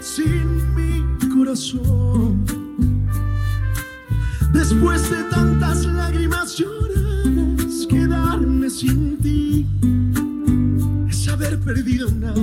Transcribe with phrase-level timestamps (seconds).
[0.00, 2.44] Sin mi corazón.
[4.52, 9.66] Después de tantas lágrimas lloradas, quedarme sin ti
[11.08, 12.34] es haber perdido nada.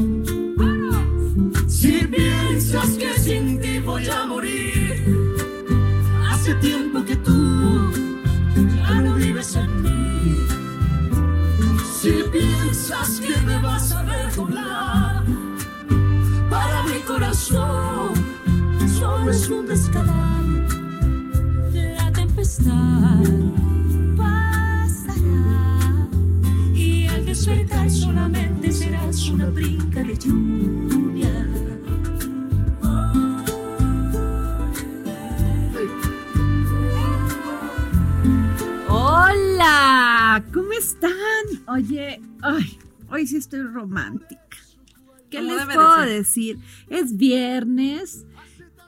[1.68, 5.04] Si piensas que sin ti voy a morir,
[6.30, 6.93] hace tiempo
[41.74, 42.78] Oye, ay,
[43.10, 44.58] hoy sí estoy romántica.
[45.32, 46.60] ¿Qué Como les puedo decir?
[46.88, 48.28] Es viernes,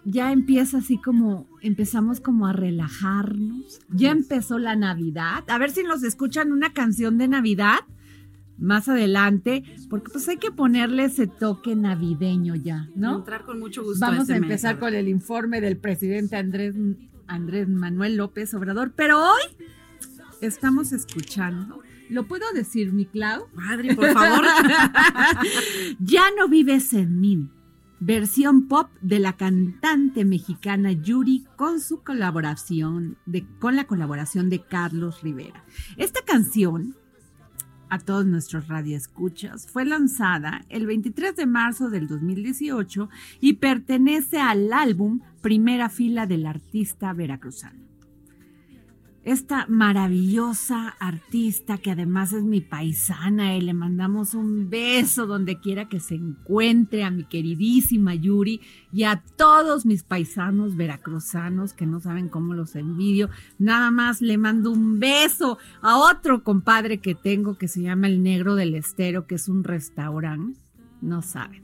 [0.06, 3.82] ya empieza así como, empezamos como a relajarnos.
[3.90, 5.44] Ya empezó la Navidad.
[5.48, 7.80] A ver si nos escuchan una canción de Navidad
[8.58, 13.18] más adelante, porque pues hay que ponerle ese toque navideño ya, ¿no?
[13.18, 14.00] Entrar con mucho gusto.
[14.00, 16.76] Vamos este a empezar con el informe del presidente Andrés,
[17.28, 19.42] Andrés Manuel López Obrador, pero hoy
[20.40, 21.82] estamos escuchando.
[22.10, 23.48] ¿Lo puedo decir, mi Clau?
[23.70, 24.46] Adri, por favor.
[26.00, 27.50] ya no vives en mí.
[28.00, 34.62] Versión pop de la cantante mexicana Yuri con su colaboración de, con la colaboración de
[34.62, 35.64] Carlos Rivera.
[35.98, 36.96] Esta canción
[37.90, 44.74] a todos nuestros radioescuchas, fue lanzada el 23 de marzo del 2018 y pertenece al
[44.74, 47.85] álbum Primera Fila del artista veracruzano.
[49.26, 55.90] Esta maravillosa artista que además es mi paisana y le mandamos un beso donde quiera
[55.90, 58.62] que se encuentre a mi queridísima Yuri
[58.94, 63.32] y a todos mis paisanos veracruzanos que no saben cómo los envidio.
[63.58, 68.22] Nada más le mando un beso a otro compadre que tengo que se llama El
[68.22, 70.60] Negro del Estero, que es un restaurante.
[71.02, 71.64] No saben.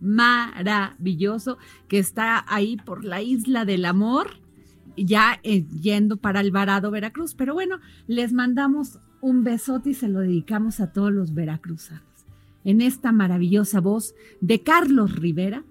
[0.00, 1.56] Maravilloso
[1.86, 4.44] que está ahí por la isla del amor
[4.96, 7.34] ya eh, yendo para Alvarado, Veracruz.
[7.34, 12.02] Pero bueno, les mandamos un besote y se lo dedicamos a todos los veracruzanos.
[12.64, 15.64] En esta maravillosa voz de Carlos Rivera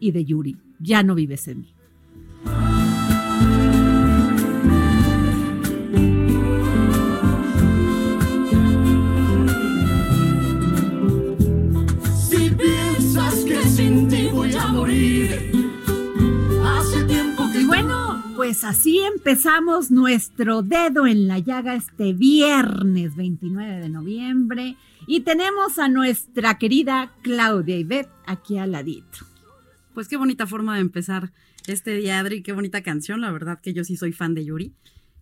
[0.00, 0.56] y de Yuri.
[0.78, 1.73] Ya no vives en mí.
[18.44, 24.76] Pues así empezamos nuestro dedo en la llaga este viernes 29 de noviembre
[25.06, 29.20] y tenemos a nuestra querida Claudia Ivette aquí al ladito.
[29.94, 31.32] Pues qué bonita forma de empezar
[31.66, 32.42] este día, Adri.
[32.42, 33.22] Qué bonita canción.
[33.22, 34.74] La verdad que yo sí soy fan de Yuri.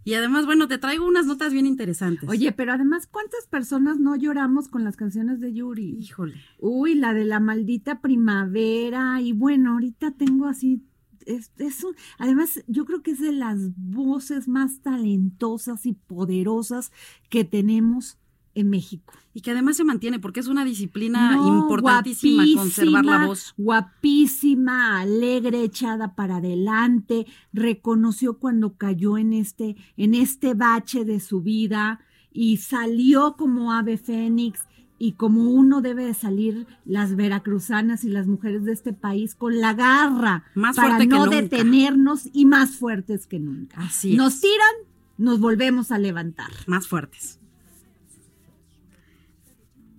[0.02, 2.28] Y además, bueno, te traigo unas notas bien interesantes.
[2.28, 5.96] Oye, pero además, ¿cuántas personas no lloramos con las canciones de Yuri?
[5.96, 6.34] híjole.
[6.58, 9.20] Uy, la de la maldita primavera.
[9.20, 10.82] Y bueno, ahorita tengo así.
[11.26, 16.92] Es, es un- además, yo creo que es de las voces más talentosas y poderosas
[17.28, 18.19] que tenemos
[18.54, 19.14] en México.
[19.32, 23.54] Y que además se mantiene porque es una disciplina No, importantísima conservar la voz.
[23.56, 31.40] Guapísima, alegre, echada para adelante, reconoció cuando cayó en este, en este bache de su
[31.40, 34.60] vida y salió como ave fénix
[35.04, 39.60] y como uno debe de salir las veracruzanas y las mujeres de este país con
[39.60, 43.81] la garra Más para no detenernos y más fuertes que nunca.
[43.81, 44.16] Así es.
[44.16, 44.75] Nos tiran,
[45.19, 46.52] nos volvemos a levantar.
[46.69, 47.40] más fuertes.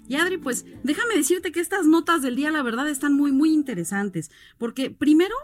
[0.08, 3.52] Y Adri, pues déjame decirte que estas notas del día, la verdad, están muy, muy
[3.52, 4.32] interesantes.
[4.58, 5.36] Porque primero,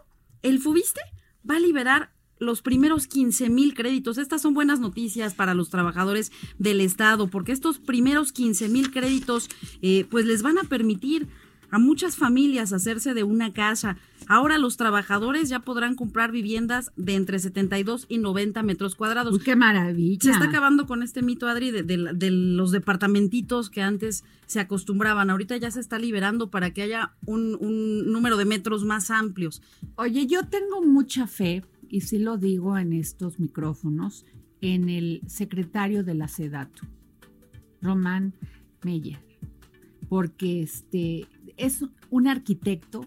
[0.42, 1.02] el Fubiste
[1.48, 4.18] va a liberar los primeros 15 mil créditos.
[4.18, 9.50] Estas son buenas noticias para los trabajadores del Estado, porque estos primeros 15 mil créditos,
[9.82, 11.28] eh, pues les van a permitir
[11.72, 13.98] a muchas familias hacerse de una casa.
[14.28, 19.34] Ahora los trabajadores ya podrán comprar viviendas de entre 72 y 90 metros cuadrados.
[19.36, 20.20] Uy, qué maravilla.
[20.20, 24.60] Se está acabando con este mito, Adri, de, de- de los departamentitos que antes se
[24.60, 25.30] acostumbraban.
[25.30, 29.62] Ahorita ya se está liberando para que haya un, un número de metros más amplios.
[29.96, 34.26] Oye, yo tengo mucha fe, y sí lo digo en estos micrófonos,
[34.62, 36.86] en el secretario de la SEDATU,
[37.82, 38.34] Román
[38.84, 39.20] Meyer,
[40.08, 41.28] porque este
[41.58, 43.06] es un arquitecto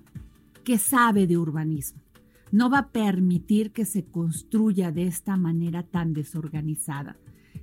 [0.64, 2.02] que sabe de urbanismo.
[2.50, 7.16] No va a permitir que se construya de esta manera tan desorganizada,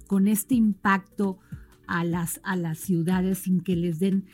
[0.08, 1.40] con este impacto
[1.86, 4.26] a las, a las ciudades sin que les den,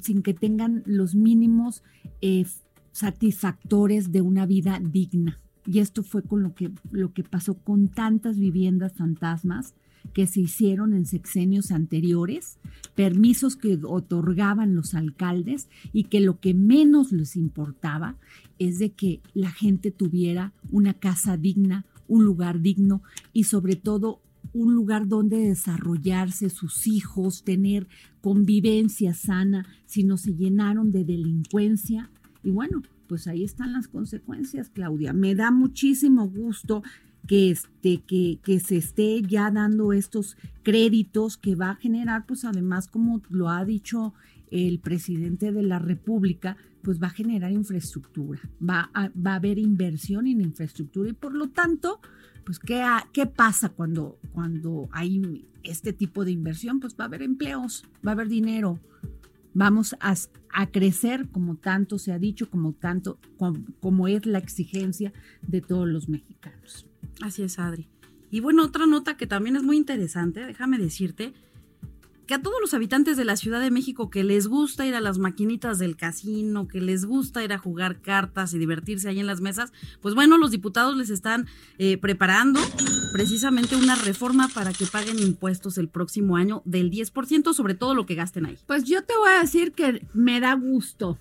[0.00, 1.82] sin que tengan los mínimos
[2.20, 2.44] eh,
[2.92, 5.40] satisfactores de una vida digna.
[5.66, 9.74] Y esto fue con lo que, lo que pasó con tantas viviendas fantasmas
[10.12, 12.58] que se hicieron en sexenios anteriores,
[12.94, 18.16] permisos que otorgaban los alcaldes y que lo que menos les importaba
[18.58, 24.20] es de que la gente tuviera una casa digna, un lugar digno y sobre todo
[24.52, 27.86] un lugar donde desarrollarse sus hijos, tener
[28.20, 32.10] convivencia sana, si no se llenaron de delincuencia.
[32.42, 32.82] Y bueno,
[33.12, 35.12] pues ahí están las consecuencias, Claudia.
[35.12, 36.82] Me da muchísimo gusto
[37.26, 42.88] que, este, que, se esté ya dando estos créditos que va a generar, pues además,
[42.88, 44.14] como lo ha dicho
[44.50, 50.40] el presidente de la República, pues va a generar infraestructura, va a, haber inversión en
[50.40, 52.00] infraestructura y por lo tanto,
[52.46, 52.82] pues ¿qué,
[53.12, 56.80] qué pasa cuando, cuando hay este tipo de inversión?
[56.80, 58.80] Pues va a haber empleos, va a haber dinero,
[59.54, 60.14] vamos a,
[60.52, 65.12] a crecer como tanto se ha dicho, como tanto, como, como es la exigencia
[65.42, 66.86] de todos los mexicanos.
[67.20, 67.88] Así es, Adri.
[68.30, 71.34] Y bueno, otra nota que también es muy interesante, déjame decirte,
[72.26, 75.00] que a todos los habitantes de la Ciudad de México que les gusta ir a
[75.00, 79.26] las maquinitas del casino, que les gusta ir a jugar cartas y divertirse ahí en
[79.26, 81.46] las mesas, pues bueno, los diputados les están
[81.78, 82.60] eh, preparando
[83.12, 88.06] precisamente una reforma para que paguen impuestos el próximo año del 10% sobre todo lo
[88.06, 88.58] que gasten ahí.
[88.66, 91.18] Pues yo te voy a decir que me da gusto.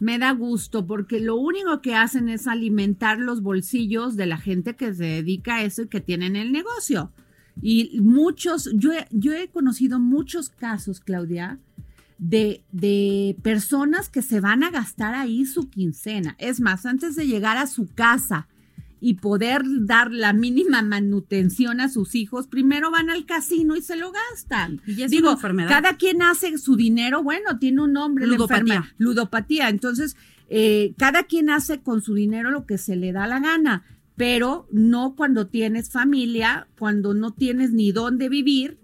[0.00, 4.76] Me da gusto porque lo único que hacen es alimentar los bolsillos de la gente
[4.76, 7.12] que se dedica a eso y que tienen el negocio.
[7.62, 11.58] Y muchos, yo he, yo he conocido muchos casos, Claudia,
[12.18, 16.36] de, de personas que se van a gastar ahí su quincena.
[16.38, 18.48] Es más, antes de llegar a su casa
[19.00, 23.96] y poder dar la mínima manutención a sus hijos, primero van al casino y se
[23.96, 24.80] lo gastan.
[24.86, 25.68] Y es Digo, una enfermedad.
[25.68, 28.92] cada quien hace su dinero, bueno, tiene un nombre, Ludopatía.
[28.98, 29.68] ludopatía.
[29.68, 30.16] Entonces,
[30.48, 33.84] eh, cada quien hace con su dinero lo que se le da la gana,
[34.18, 38.78] pero no cuando tienes familia, cuando no tienes ni dónde vivir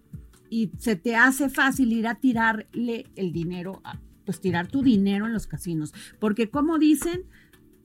[0.49, 3.83] y se te hace fácil ir a tirarle el dinero,
[4.25, 5.93] pues tirar tu dinero en los casinos.
[6.21, 7.25] Porque como dicen,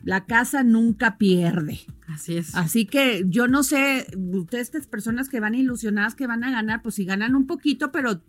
[0.04, 1.82] la casa nunca pierde.
[2.08, 2.56] Así es.
[2.56, 6.82] Así que yo no sé, ustedes, estas personas que van ilusionadas que van a ganar,
[6.82, 8.22] pues si ganan un poquito, pero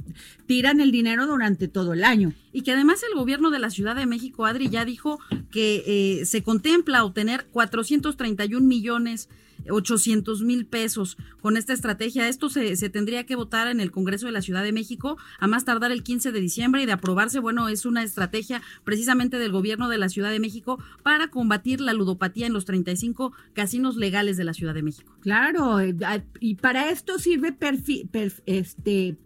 [0.47, 2.35] tiran el dinero durante todo el año.
[2.53, 5.19] Y que además el gobierno de la Ciudad de México, Adri, ya dijo
[5.51, 9.29] que eh, se contempla obtener 431 millones
[9.71, 12.29] 800 mil pesos con esta estrategia.
[12.29, 15.65] Esto se, tendría que votar en el Congreso de la Ciudad de México a más
[15.65, 19.89] tardar el 15 de diciembre y de aprobarse, bueno, es una estrategia precisamente del gobierno
[19.89, 24.45] de la Ciudad de México para combatir la ludopatía en los 35 casinos legales de
[24.45, 25.15] la Ciudad de México.
[25.21, 25.95] Claro, eh,
[26.41, 29.17] y para esto sirve perfi- per- este,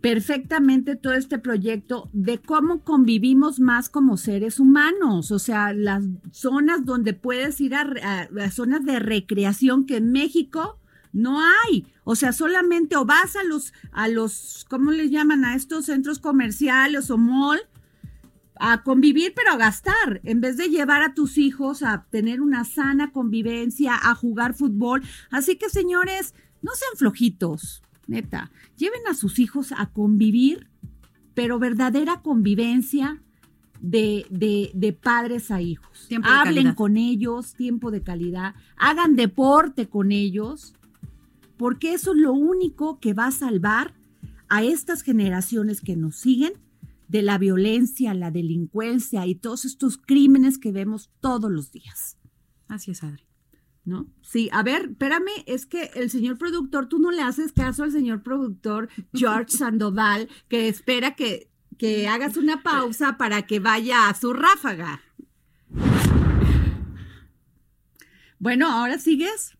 [0.00, 6.84] perfectamente todo este proyecto de cómo convivimos más como seres humanos, o sea, las zonas
[6.84, 10.78] donde puedes ir a, a zonas de recreación que en México
[11.12, 11.86] No hay.
[12.04, 15.46] O sea, solamente o vas a los, a los, ¿cómo les llaman?
[15.46, 17.58] A estos centros comerciales o mall
[18.58, 22.64] a convivir, pero a gastar, en vez de llevar a tus hijos a tener una
[22.64, 25.02] sana convivencia, a jugar fútbol.
[25.30, 28.50] Así que, señores, no sean flojitos, neta.
[28.76, 30.68] Lleven a sus hijos a convivir,
[31.34, 33.22] pero verdadera convivencia
[33.80, 36.06] de, de, de padres a hijos.
[36.08, 36.74] Tiempo de Hablen calidad.
[36.74, 38.54] con ellos, tiempo de calidad.
[38.76, 40.74] Hagan deporte con ellos,
[41.56, 43.94] porque eso es lo único que va a salvar
[44.48, 46.52] a estas generaciones que nos siguen
[47.08, 52.16] de la violencia, la delincuencia y todos estos crímenes que vemos todos los días.
[52.68, 53.24] Así es, Adri.
[53.86, 54.08] ¿No?
[54.20, 57.92] Sí, a ver, espérame, es que el señor productor, tú no le haces caso al
[57.92, 64.14] señor productor George Sandoval, que espera que, que hagas una pausa para que vaya a
[64.14, 65.02] su ráfaga.
[68.40, 69.55] Bueno, ahora sigues.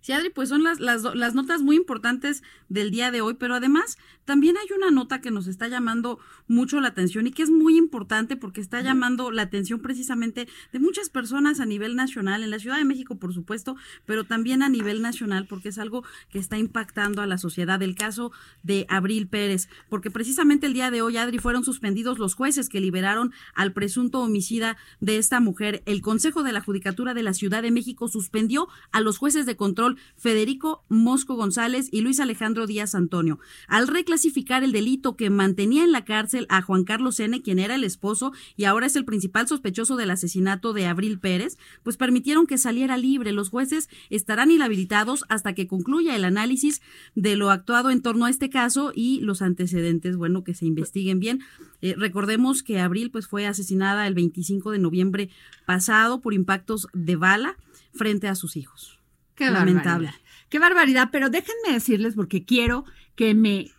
[0.00, 3.34] Sí, Adri, pues son las, las, do- las notas muy importantes del día de hoy,
[3.34, 7.42] pero además también hay una nota que nos está llamando mucho la atención y que
[7.42, 12.42] es muy importante porque está llamando la atención precisamente de muchas personas a nivel nacional,
[12.42, 13.76] en la Ciudad de México, por supuesto,
[14.06, 17.82] pero también a nivel nacional porque es algo que está impactando a la sociedad.
[17.82, 22.34] El caso de Abril Pérez, porque precisamente el día de hoy, Adri, fueron suspendidos los
[22.34, 25.82] jueces que liberaron al presunto homicida de esta mujer.
[25.86, 29.56] El Consejo de la Judicatura de la Ciudad de México suspendió a los jueces de
[29.56, 35.84] control Federico Mosco González y Luis Alejandro Díaz Antonio, al reclasificar el delito que mantenía
[35.84, 39.04] en la cárcel a Juan Carlos N., quien era el esposo y ahora es el
[39.04, 43.32] principal sospechoso del asesinato de Abril Pérez, pues permitieron que saliera libre.
[43.32, 46.82] Los jueces estarán inhabilitados hasta que concluya el análisis
[47.14, 51.20] de lo actuado en torno a este caso y los antecedentes, bueno, que se investiguen
[51.20, 51.40] bien.
[51.80, 55.30] Eh, recordemos que Abril pues fue asesinada el 25 de noviembre
[55.66, 57.56] pasado por impactos de bala
[57.92, 58.97] frente a sus hijos.
[59.38, 60.08] Qué Lamentable.
[60.08, 60.14] barbaridad.
[60.48, 63.70] Qué barbaridad, pero déjenme decirles porque quiero que me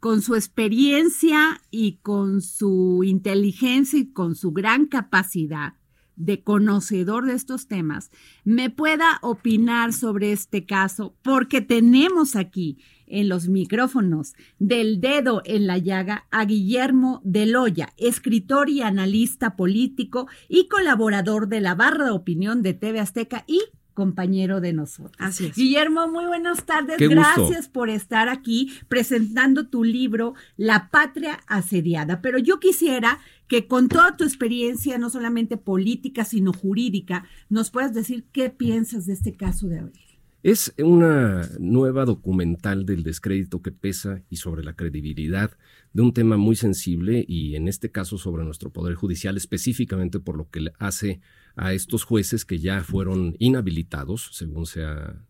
[0.00, 5.74] con su experiencia y con su inteligencia y con su gran capacidad
[6.16, 8.10] de conocedor de estos temas,
[8.44, 15.66] me pueda opinar sobre este caso, porque tenemos aquí en los micrófonos del dedo en
[15.66, 22.06] la llaga a Guillermo de Loya, escritor y analista político y colaborador de la barra
[22.06, 23.60] de opinión de TV Azteca y
[23.96, 25.16] compañero de nosotros.
[25.18, 25.56] Así es.
[25.56, 26.98] Guillermo, muy buenas tardes.
[26.98, 27.22] Qué gusto.
[27.22, 32.20] Gracias por estar aquí presentando tu libro La Patria Asediada.
[32.20, 37.94] Pero yo quisiera que con toda tu experiencia, no solamente política, sino jurídica, nos puedas
[37.94, 40.02] decir qué piensas de este caso de Abril.
[40.42, 45.50] Es una nueva documental del descrédito que pesa y sobre la credibilidad
[45.92, 50.36] de un tema muy sensible y en este caso sobre nuestro Poder Judicial, específicamente por
[50.36, 51.20] lo que le hace
[51.56, 55.22] a estos jueces que ya fueron inhabilitados, según se ha,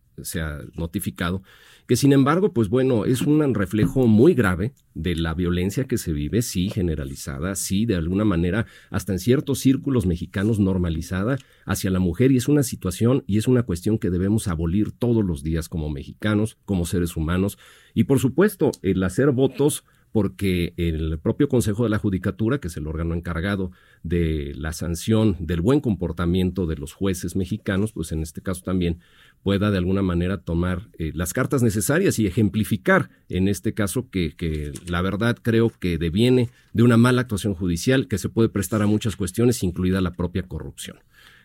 [0.75, 1.43] notificado,
[1.87, 6.11] que sin embargo, pues bueno, es un reflejo muy grave de la violencia que se
[6.15, 11.99] vive, sí, generalizada, sí, de alguna manera, hasta en ciertos círculos mexicanos normalizada hacia la
[11.99, 15.69] mujer y es una situación y es una cuestión que debemos abolir todos los días
[15.69, 17.59] como mexicanos, como seres humanos
[17.93, 19.85] y por supuesto el hacer votos
[20.17, 23.71] porque el propio Consejo de la Judicatura, que es el órgano encargado
[24.03, 29.01] de la sanción del buen comportamiento de los jueces mexicanos, pues en este caso también
[29.43, 34.35] pueda de alguna manera tomar eh, las cartas necesarias y ejemplificar en este caso que,
[34.35, 38.81] que la verdad creo que deviene de una mala actuación judicial que se puede prestar
[38.81, 40.97] a muchas cuestiones, incluida la propia corrupción.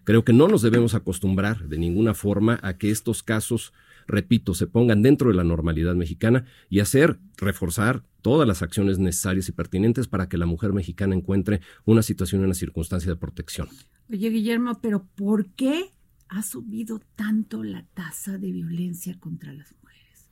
[0.05, 3.73] Creo que no nos debemos acostumbrar de ninguna forma a que estos casos,
[4.11, 9.49] repito, se pongan dentro de la normalidad mexicana y hacer, reforzar todas las acciones necesarias
[9.49, 13.67] y pertinentes para que la mujer mexicana encuentre una situación y una circunstancia de protección.
[14.09, 15.85] Oye, Guillermo, pero ¿por qué
[16.29, 20.29] ha subido tanto la tasa de violencia contra las mujeres?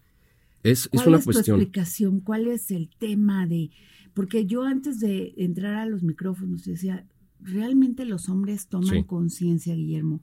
[0.64, 1.58] Es, es ¿Cuál una es tu cuestión.
[1.60, 2.20] explicación?
[2.20, 3.72] ¿Cuál es el tema de...?
[4.14, 7.06] Porque yo antes de entrar a los micrófonos decía,
[7.40, 9.04] realmente los hombres toman Sí.
[9.06, 10.22] conciencia, Guillermo,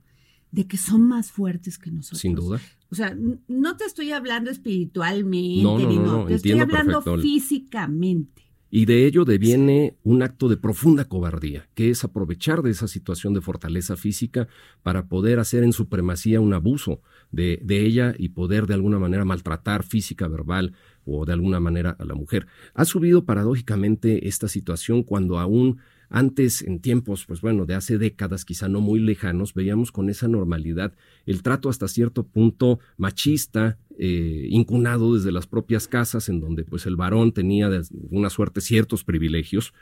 [0.51, 2.21] de que son más fuertes que nosotros.
[2.21, 2.61] Sin duda.
[2.91, 3.17] O sea,
[3.49, 7.23] no te estoy hablando espiritualmente, No, no, ni no, te estoy hablando perfecto.
[7.23, 8.43] físicamente.
[8.69, 13.33] Y de ello deviene un acto de profunda cobardía, que es aprovechar de esa situación
[13.33, 14.49] de fortaleza física
[14.83, 17.01] para poder hacer en supremacía un abuso
[17.31, 20.75] de, de ella y poder de alguna manera maltratar física, verbal
[21.05, 22.49] o de alguna manera a la mujer.
[22.75, 28.45] Ha subido paradójicamente esta situación cuando aún antes, en tiempos, pues bueno, de hace décadas,
[28.45, 30.93] quizá no muy lejanos, veíamos con esa normalidad
[31.27, 36.87] el trato hasta cierto punto machista, eh, incunado desde las propias casas, en donde pues
[36.87, 39.73] el varón tenía de alguna suerte ciertos privilegios,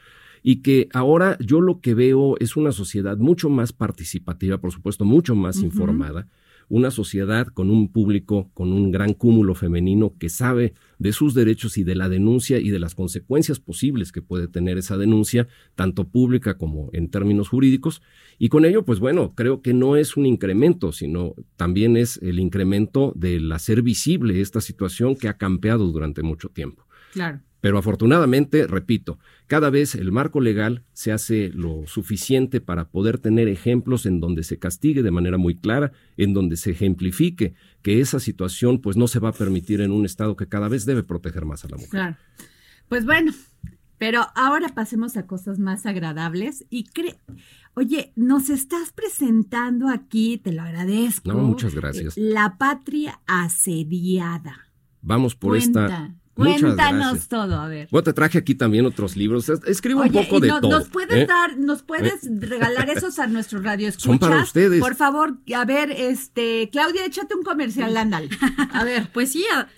[0.42, 5.04] y que ahora yo lo que veo es una sociedad mucho más participativa, por supuesto,
[5.04, 6.28] mucho más informada,
[6.68, 11.78] una sociedad con un público, con un gran cúmulo femenino que sabe de sus derechos
[11.78, 16.08] y de la denuncia y de las consecuencias posibles que puede tener esa denuncia, tanto
[16.08, 18.02] pública como en términos jurídicos.
[18.38, 22.38] Y con ello, pues bueno, creo que no es un incremento, sino también es el
[22.40, 26.86] incremento del hacer visible esta situación que ha campeado durante mucho tiempo.
[27.12, 27.40] Claro.
[27.64, 33.48] Pero afortunadamente, repito, cada vez el marco legal se hace lo suficiente para poder tener
[33.48, 38.20] ejemplos en donde se castigue de manera muy clara, en donde se ejemplifique que esa
[38.20, 41.46] situación pues no se va a permitir en un Estado que cada vez debe proteger
[41.46, 41.88] más a la mujer.
[41.88, 42.16] Claro.
[42.90, 43.32] Pues bueno,
[43.96, 47.16] pero ahora pasemos a cosas más agradables y cre
[47.72, 51.32] Oye, nos estás presentando aquí, te lo agradezco.
[51.32, 52.18] No, muchas gracias.
[52.18, 54.68] La patria asediada.
[55.00, 55.86] Vamos por Cuenta.
[55.86, 57.88] esta Cuéntanos todo, a ver.
[57.90, 59.48] Bueno, te traje aquí también otros libros.
[59.48, 60.70] Es- Escribo Oye, un poco y de no- todo.
[60.78, 61.26] Nos puedes ¿eh?
[61.26, 64.80] dar, nos puedes regalar esos a nuestro radio Son para ustedes.
[64.80, 68.28] Por favor, a ver, este, Claudia, échate un comercial, ándale.
[68.72, 69.68] A ver, Pues sí, a-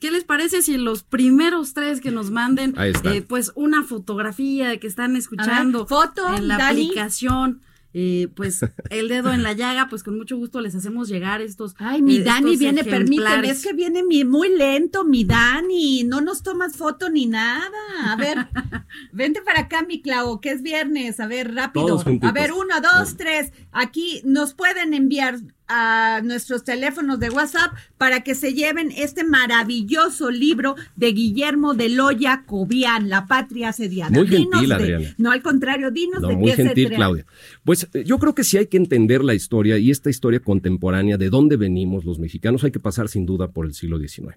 [0.00, 4.78] ¿qué les parece si los primeros tres que nos manden, eh, pues una fotografía de
[4.78, 6.84] que están escuchando foto, en la Dani.
[6.86, 7.62] aplicación?
[7.98, 8.60] Eh, pues
[8.90, 11.74] el dedo en la llaga, pues con mucho gusto les hacemos llegar estos.
[11.78, 16.20] Ay, mi eh, Dani viene, permíteme, es que viene mi, muy lento, mi Dani, no
[16.20, 17.70] nos tomas foto ni nada.
[18.04, 18.48] A ver,
[19.12, 21.98] vente para acá, mi Clau, que es viernes, a ver, rápido.
[22.20, 23.50] A ver, uno, dos, tres.
[23.72, 30.30] Aquí nos pueden enviar a nuestros teléfonos de WhatsApp para que se lleven este maravilloso
[30.30, 34.10] libro de Guillermo de Loya Cobian, La Patria Asediada.
[34.10, 35.14] Muy Dinos gentil, de- Adriana.
[35.18, 36.90] No, al contrario, dinos No, de muy qué gentil.
[36.90, 37.26] Claudia.
[37.64, 41.16] Pues eh, yo creo que sí hay que entender la historia y esta historia contemporánea
[41.16, 44.34] de dónde venimos los mexicanos, hay que pasar sin duda por el siglo XIX.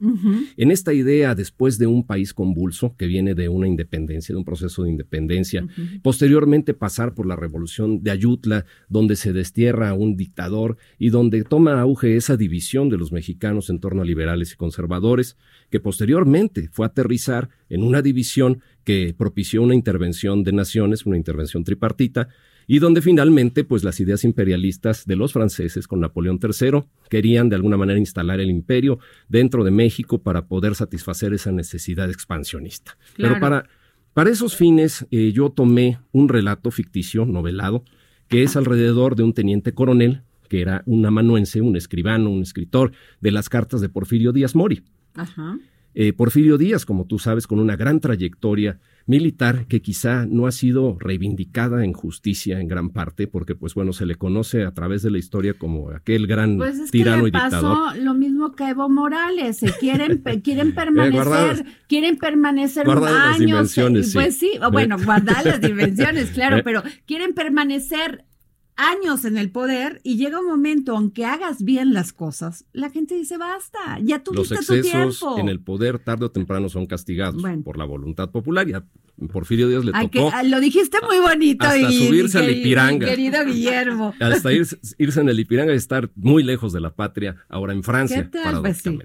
[0.58, 4.46] En esta idea, después de un país convulso que viene de una independencia, de un
[4.46, 5.66] proceso de independencia,
[6.02, 11.19] posteriormente pasar por la revolución de Ayutla, donde se destierra a un dictador y donde
[11.48, 15.38] toma auge esa división de los mexicanos en torno a liberales y conservadores,
[15.70, 21.18] que posteriormente fue a aterrizar en una división que propició una intervención de naciones, una
[21.18, 22.30] intervención tripartita,
[22.72, 27.56] y donde finalmente pues las ideas imperialistas de los franceses con Napoleón III querían de
[27.56, 32.96] alguna manera instalar el imperio dentro de México para poder satisfacer esa necesidad expansionista.
[33.16, 33.34] Claro.
[33.34, 33.70] Pero para,
[34.14, 37.84] para esos fines eh, yo tomé un relato ficticio, novelado,
[38.28, 42.92] que es alrededor de un teniente coronel que era un amanuense, un escribano, un escritor
[43.22, 44.84] de las cartas de Porfirio Díaz Mori.
[45.16, 45.58] Ajá.
[45.96, 50.52] Eh, Porfirio Díaz, como tú sabes, con una gran trayectoria militar que quizá no ha
[50.52, 55.02] sido reivindicada en justicia en gran parte, porque pues bueno, se le conoce a través
[55.02, 57.76] de la historia como aquel gran Pues es que tirano le y dictador.
[57.88, 63.14] pasó lo mismo que Evo Morales, se quieren, pe- quieren permanecer, guardadas- quieren permanecer guardadas
[63.16, 63.48] las años.
[63.48, 64.52] dimensiones, eh, Pues sí.
[64.72, 66.62] bueno, guardar las dimensiones, claro, Eh.
[66.64, 68.26] pero quieren permanecer
[68.80, 73.16] años en el poder y llega un momento, aunque hagas bien las cosas, la gente
[73.16, 75.38] dice, basta, ya Los tuviste tu excesos tiempo.
[75.40, 77.64] en el poder tarde o temprano son castigados Bueno.
[77.64, 78.68] por la voluntad popular.
[78.70, 78.86] Y a
[79.34, 81.66] Porfirio Díaz le Ay, que- tocó ah, lo dijiste muy bonito.
[81.66, 83.08] hasta y- subirse y al Ipiranga.
[83.08, 84.14] Querido Guillermo.
[84.22, 87.84] hasta irse, irse en el Ipiranga y estar muy lejos de la patria, ahora en
[87.84, 88.62] Francia, ¿Qué tal?
[88.62, 88.98] Pues sí.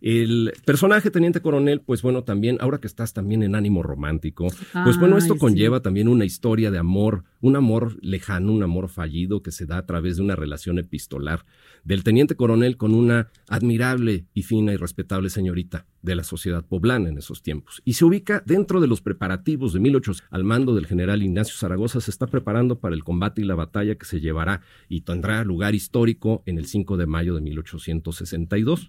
[0.00, 4.48] El personaje teniente coronel, pues bueno, también, ahora que estás también en ánimo romántico,
[4.84, 5.40] pues bueno, esto Ay, sí.
[5.40, 9.78] conlleva también una historia de amor, un amor lejano, un amor fallido que se da
[9.78, 11.44] a través de una relación epistolar
[11.84, 17.08] del teniente coronel con una admirable y fina y respetable señorita de la sociedad poblana
[17.08, 17.82] en esos tiempos.
[17.84, 22.00] Y se ubica dentro de los preparativos de 1800 al mando del general Ignacio Zaragoza,
[22.00, 25.74] se está preparando para el combate y la batalla que se llevará y tendrá lugar
[25.74, 28.88] histórico en el 5 de mayo de 1862.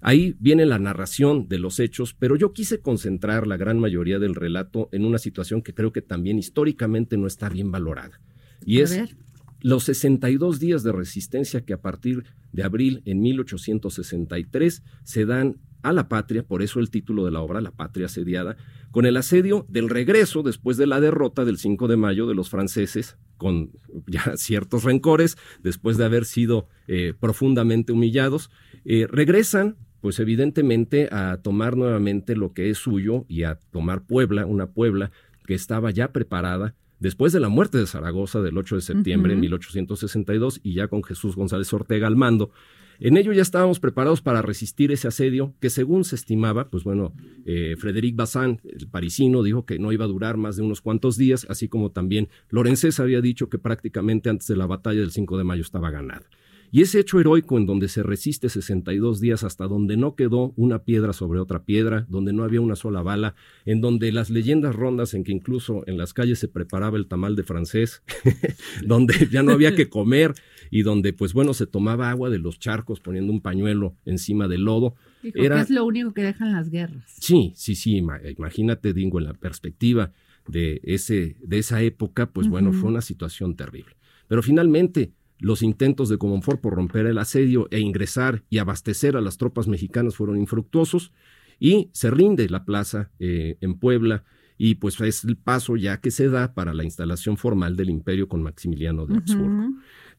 [0.00, 4.34] Ahí viene la narración de los hechos, pero yo quise concentrar la gran mayoría del
[4.34, 8.20] relato en una situación que creo que también históricamente no está bien valorada.
[8.64, 9.16] Y A es ver.
[9.62, 15.92] Los 62 días de resistencia que a partir de abril en 1863 se dan a
[15.92, 18.56] la patria, por eso el título de la obra, La patria asediada,
[18.90, 22.50] con el asedio del regreso después de la derrota del 5 de mayo de los
[22.50, 23.72] franceses, con
[24.06, 28.50] ya ciertos rencores, después de haber sido eh, profundamente humillados,
[28.84, 34.46] eh, regresan pues evidentemente a tomar nuevamente lo que es suyo y a tomar Puebla,
[34.46, 35.12] una Puebla
[35.46, 39.40] que estaba ya preparada después de la muerte de Zaragoza del 8 de septiembre en
[39.40, 42.52] 1862 y ya con Jesús González Ortega al mando.
[43.00, 47.12] En ello ya estábamos preparados para resistir ese asedio que según se estimaba, pues bueno,
[47.44, 51.16] eh, Frédéric Bazin, el parisino, dijo que no iba a durar más de unos cuantos
[51.16, 55.38] días, así como también Lorenzés había dicho que prácticamente antes de la batalla del 5
[55.38, 56.26] de mayo estaba ganada.
[56.74, 60.84] Y ese hecho heroico en donde se resiste 62 días hasta donde no quedó una
[60.84, 63.34] piedra sobre otra piedra, donde no había una sola bala,
[63.66, 67.36] en donde las leyendas rondas en que incluso en las calles se preparaba el tamal
[67.36, 68.02] de francés,
[68.86, 70.32] donde ya no había que comer
[70.70, 74.62] y donde pues bueno se tomaba agua de los charcos poniendo un pañuelo encima del
[74.62, 74.94] lodo.
[75.22, 77.04] Dijo que es lo único que dejan las guerras.
[77.20, 80.12] Sí, sí, sí, imagínate, Dingo, en la perspectiva
[80.48, 83.94] de, ese, de esa época, pues bueno, fue una situación terrible.
[84.26, 89.20] Pero finalmente, los intentos de Comonfort por romper el asedio e ingresar y abastecer a
[89.20, 91.12] las tropas mexicanas fueron infructuosos
[91.58, 94.24] y se rinde la plaza eh, en Puebla
[94.56, 98.28] y pues es el paso ya que se da para la instalación formal del imperio
[98.28, 99.72] con Maximiliano de Habsburgo.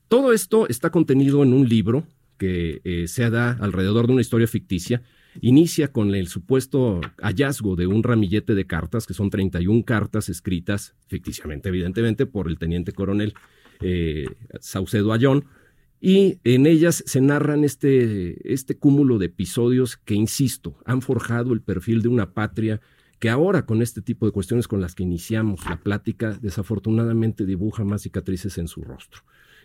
[0.09, 2.05] Todo esto está contenido en un libro
[2.38, 5.01] que eh, se da alrededor de una historia ficticia.
[5.39, 10.95] Inicia con el supuesto hallazgo de un ramillete de cartas, que son 31 cartas escritas
[11.07, 13.33] ficticiamente, evidentemente, por el teniente coronel
[13.81, 14.25] eh,
[14.59, 15.45] Saucedo Ayón,
[15.99, 21.62] y en ellas se narran este, este cúmulo de episodios que, insisto, han forjado el
[21.62, 22.81] perfil de una patria
[23.19, 27.86] que ahora con este tipo de cuestiones con las que iniciamos la plática, desafortunadamente dibuja
[27.86, 29.21] más cicatrices en su rostro.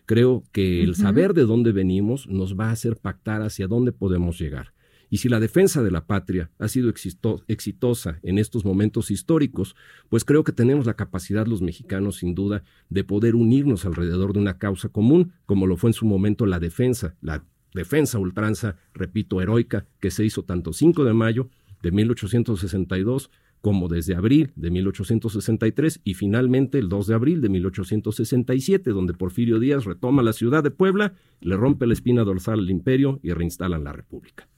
[0.07, 4.39] Creo que el saber de dónde venimos nos va a hacer pactar hacia dónde podemos
[4.39, 4.73] llegar.
[5.11, 9.75] Y si la defensa de la patria ha sido exitosa en estos momentos históricos,
[10.09, 14.41] pues creo que tenemos la capacidad los mexicanos, sin duda, de poder unirnos alrededor de
[14.41, 17.45] una causa común, como lo fue en su momento la defensa, la
[17.75, 21.49] defensa ultranza, repito, heroica, que se hizo tanto 5 de mayo
[21.83, 28.91] de 1862 como desde abril de 1863 y finalmente el 2 de abril de 1867,
[28.91, 33.19] donde Porfirio Díaz retoma la ciudad de Puebla, le rompe la espina dorsal al imperio
[33.23, 34.49] y reinstalan la república.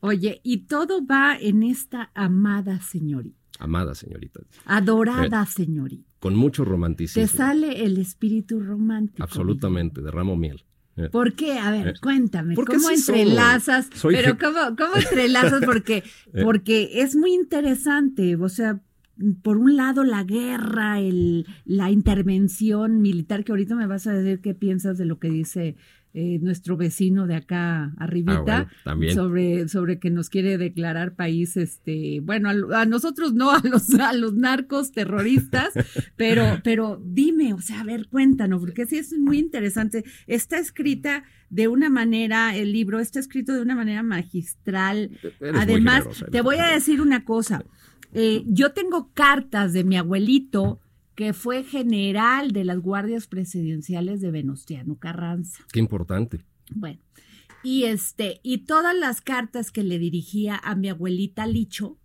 [0.00, 3.36] Oye, y todo va en esta amada señorita.
[3.58, 4.40] Amada señorita.
[4.66, 6.08] Adorada señorita.
[6.20, 7.22] Con mucho romanticismo.
[7.22, 9.22] Te sale el espíritu romántico.
[9.22, 10.64] Absolutamente, derramo miel.
[10.96, 11.08] Eh.
[11.10, 11.58] ¿Por qué?
[11.58, 13.88] A ver, eh, cuéntame, ¿cómo entrelazas?
[14.02, 15.64] Pero ¿cómo, ¿cómo entrelazas?
[15.64, 15.98] Porque,
[16.32, 16.42] eh.
[16.42, 18.80] porque es muy interesante, o sea,
[19.42, 24.40] por un lado la guerra, el, la intervención militar, que ahorita me vas a decir
[24.40, 25.76] qué piensas de lo que dice
[26.14, 32.20] eh, nuestro vecino de acá arribita ah, sobre sobre que nos quiere declarar país este
[32.20, 35.72] bueno a, nosotros no a los a los narcos terroristas
[36.16, 40.04] pero pero dime o sea a ver cuéntanos porque sí es muy interesante.
[40.26, 45.10] Está escrita de una manera el libro está escrito de una manera magistral.
[45.54, 47.64] Además te voy a decir una cosa
[48.12, 50.80] eh, yo tengo cartas de mi abuelito
[51.18, 55.64] que fue general de las guardias presidenciales de Venustiano Carranza.
[55.72, 56.44] Qué importante.
[56.70, 57.00] Bueno,
[57.64, 61.98] y este, y todas las cartas que le dirigía a mi abuelita Licho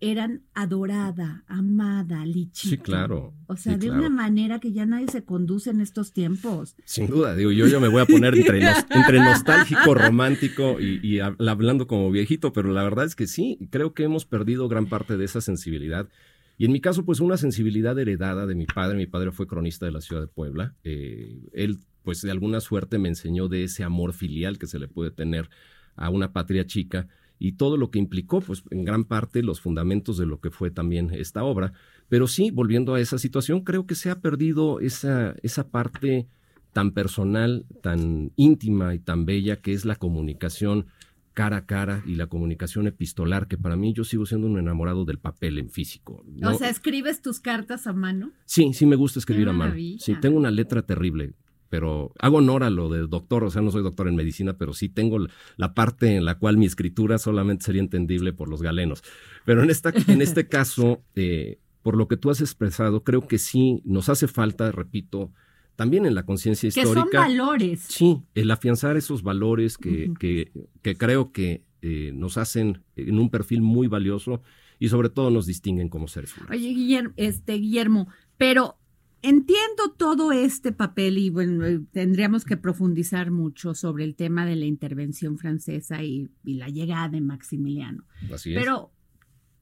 [0.00, 2.70] eran adorada, amada, Lichito.
[2.70, 3.34] Sí, claro.
[3.46, 6.76] O sea, de una manera que ya nadie se conduce en estos tiempos.
[6.86, 11.20] Sin duda, digo, yo, yo me voy a poner entre, entre nostálgico, romántico y, y,
[11.20, 15.18] hablando como viejito, pero la verdad es que sí, creo que hemos perdido gran parte
[15.18, 16.08] de esa sensibilidad
[16.56, 18.96] y en mi caso, pues una sensibilidad heredada de mi padre.
[18.96, 20.74] Mi padre fue cronista de la ciudad de Puebla.
[20.84, 24.86] Eh, él, pues de alguna suerte me enseñó de ese amor filial que se le
[24.86, 25.50] puede tener
[25.96, 30.16] a una patria chica y todo lo que implicó, pues en gran parte los fundamentos
[30.16, 31.72] de lo que fue también esta obra.
[32.08, 36.28] Pero sí, volviendo a esa situación, creo que se ha perdido esa, esa parte
[36.72, 40.86] tan personal, tan íntima y tan bella que es la comunicación
[41.34, 45.04] cara a cara y la comunicación epistolar, que para mí yo sigo siendo un enamorado
[45.04, 46.24] del papel en físico.
[46.42, 48.30] O sea, ¿escribes tus cartas a mano?
[48.46, 49.74] Sí, sí me gusta escribir a mano.
[49.98, 51.34] Sí, tengo una letra terrible,
[51.68, 54.72] pero hago honor a lo de doctor, o sea, no soy doctor en medicina, pero
[54.72, 55.18] sí tengo
[55.56, 59.02] la parte en la cual mi escritura solamente sería entendible por los galenos.
[59.44, 63.38] Pero en, esta, en este caso, eh, por lo que tú has expresado, creo que
[63.38, 65.32] sí nos hace falta, repito,
[65.76, 67.04] también en la conciencia histórica.
[67.10, 67.80] Que son valores.
[67.80, 73.30] Sí, el afianzar esos valores que, que, que creo que eh, nos hacen en un
[73.30, 74.42] perfil muy valioso
[74.78, 76.56] y sobre todo nos distinguen como seres humanos.
[76.56, 78.78] Oye, Guillermo, este, Guillermo, pero
[79.22, 84.56] entiendo todo este papel y bueno, eh, tendríamos que profundizar mucho sobre el tema de
[84.56, 88.04] la intervención francesa y, y la llegada de Maximiliano.
[88.32, 88.60] Así es.
[88.60, 88.92] Pero,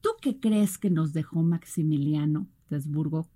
[0.01, 3.29] ¿tú qué crees que nos dejó Maximiliano de Habsburgo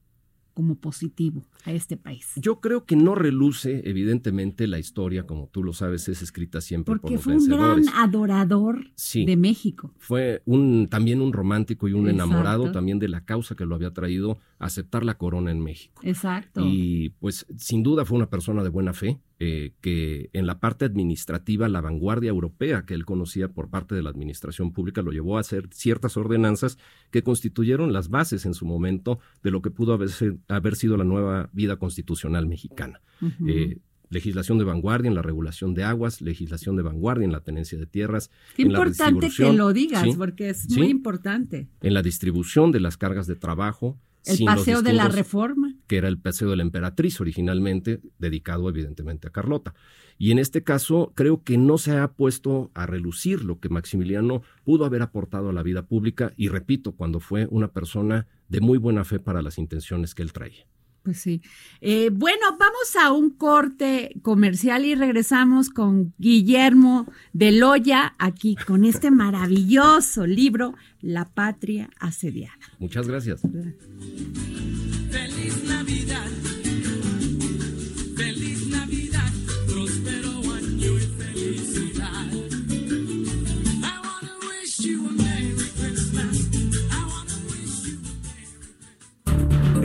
[0.57, 2.31] como positivo a este país?
[2.35, 6.95] Yo creo que no reluce, evidentemente, la historia, como tú lo sabes, es escrita siempre
[6.95, 9.93] Porque por los fue un gran adorador de México.
[9.99, 13.93] Fue un, también un romántico y un enamorado también de la causa que lo había
[13.93, 16.01] traído aceptar la corona en México.
[16.03, 16.61] Exacto.
[16.65, 20.85] Y pues sin duda fue una persona de buena fe, eh, que en la parte
[20.85, 25.37] administrativa, la vanguardia europea que él conocía por parte de la administración pública lo llevó
[25.37, 26.77] a hacer ciertas ordenanzas
[27.11, 30.09] que constituyeron las bases en su momento de lo que pudo haber,
[30.47, 33.01] haber sido la nueva vida constitucional mexicana.
[33.47, 37.77] Eh, legislación de vanguardia en la regulación de aguas, legislación de vanguardia en la tenencia
[37.77, 38.31] de tierras.
[38.55, 41.67] Qué importante que lo digas, porque es muy importante.
[41.81, 45.73] En la distribución de las cargas de trabajo, El paseo de la reforma.
[45.87, 49.73] que era el paseo de la emperatriz originalmente, dedicado evidentemente a Carlota.
[50.17, 54.41] Y en este caso creo que no se ha puesto a relucir lo que Maximiliano
[54.63, 58.77] pudo haber aportado a la vida pública y repito, cuando fue una persona de muy
[58.77, 60.65] buena fe para las intenciones que él traía.
[61.07, 61.41] Pues sí.
[61.79, 68.83] Eh, bueno, vamos a un corte comercial y regresamos con Guillermo de Loya, aquí con
[68.83, 72.59] este maravilloso libro, La Patria Asediada.
[72.79, 73.41] Muchas gracias.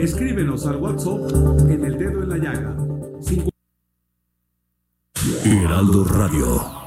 [0.03, 1.31] Escríbenos al WhatsApp
[1.69, 2.75] en el dedo en la llaga.
[5.45, 6.82] Heraldo Radio.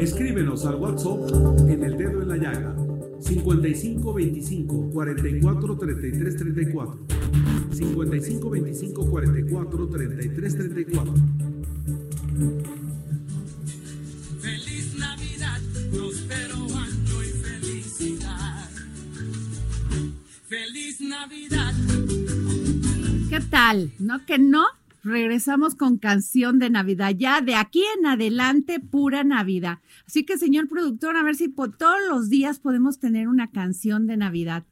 [0.00, 1.30] Escríbenos al WhatsApp
[1.68, 2.74] en el dedo en la llaga.
[3.20, 6.98] 55 25 44 33 34.
[7.70, 11.14] 55 25 44 33 34.
[14.40, 15.60] Feliz Navidad,
[15.92, 18.70] próspero año y felicidad.
[20.48, 21.74] Feliz Navidad.
[23.28, 23.92] ¿Qué tal?
[23.98, 24.64] ¿No que no?
[25.02, 27.14] Regresamos con canción de Navidad.
[27.16, 29.78] Ya de aquí en adelante, pura Navidad.
[30.06, 34.06] Así que, señor productor, a ver si por todos los días podemos tener una canción
[34.06, 34.64] de Navidad.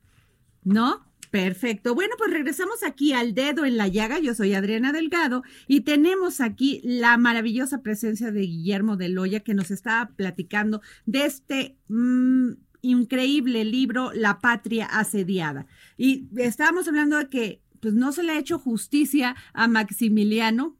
[0.64, 1.08] ¿No?
[1.30, 1.94] Perfecto.
[1.94, 4.18] Bueno, pues regresamos aquí al dedo en la llaga.
[4.18, 9.54] Yo soy Adriana Delgado y tenemos aquí la maravillosa presencia de Guillermo de Loya que
[9.54, 15.66] nos está platicando de este mm, increíble libro La Patria Asediada.
[15.98, 20.76] Y estábamos hablando de que pues no se le ha hecho justicia a Maximiliano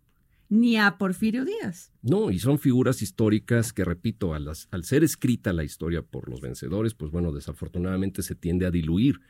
[0.49, 1.93] ni a Porfirio Díaz.
[2.03, 6.29] No, y son figuras históricas que, repito, a las- al ser escrita la historia por
[6.31, 9.21] los vencedores, pues bueno, desafortunadamente se tiende a diluir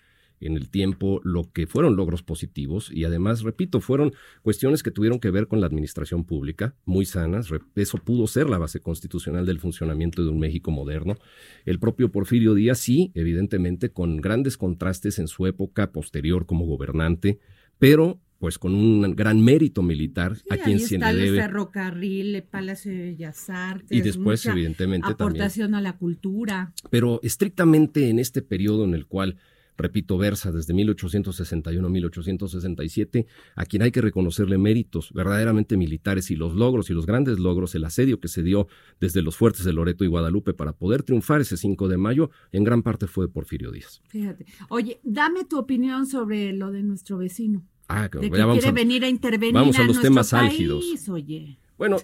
[0.40, 5.18] en el tiempo lo que fueron logros positivos y además, repito, fueron cuestiones que tuvieron
[5.18, 9.59] que ver con la administración pública, muy sanas, eso pudo ser la base constitucional del
[9.59, 11.16] funcionamiento de un México moderno.
[11.64, 17.40] El propio Porfirio Díaz, sí, evidentemente, con grandes contrastes en su época posterior como gobernante,
[17.78, 21.24] pero pues con un gran mérito militar Sí, a quien ahí se está le el
[21.32, 21.40] debe.
[21.42, 23.90] ferrocarril, el Palacio de Bellas Artes.
[23.90, 25.14] Y después, mucha evidentemente, también.
[25.14, 26.72] aportación a la cultura.
[26.88, 29.38] Pero estrictamente en este periodo en el cual,
[29.78, 36.36] repito, versa desde 1861 a 1867, a quien hay que reconocerle méritos verdaderamente militares y
[36.36, 38.66] los logros y los grandes logros, el asedio que se dio
[39.00, 42.64] desde los fuertes de Loreto y Guadalupe para poder triunfar ese 5 de mayo, en
[42.64, 44.02] gran parte fue de Porfirio Díaz.
[44.08, 44.44] Fíjate.
[44.68, 47.64] Oye, dame tu opinión sobre lo de nuestro vecino.
[47.88, 50.02] Ah, que De que ya vamos quiere a- venir a intervenir vamos a los nuestro
[50.10, 51.08] temas país, álgidos.
[51.08, 51.96] Oye, Bueno,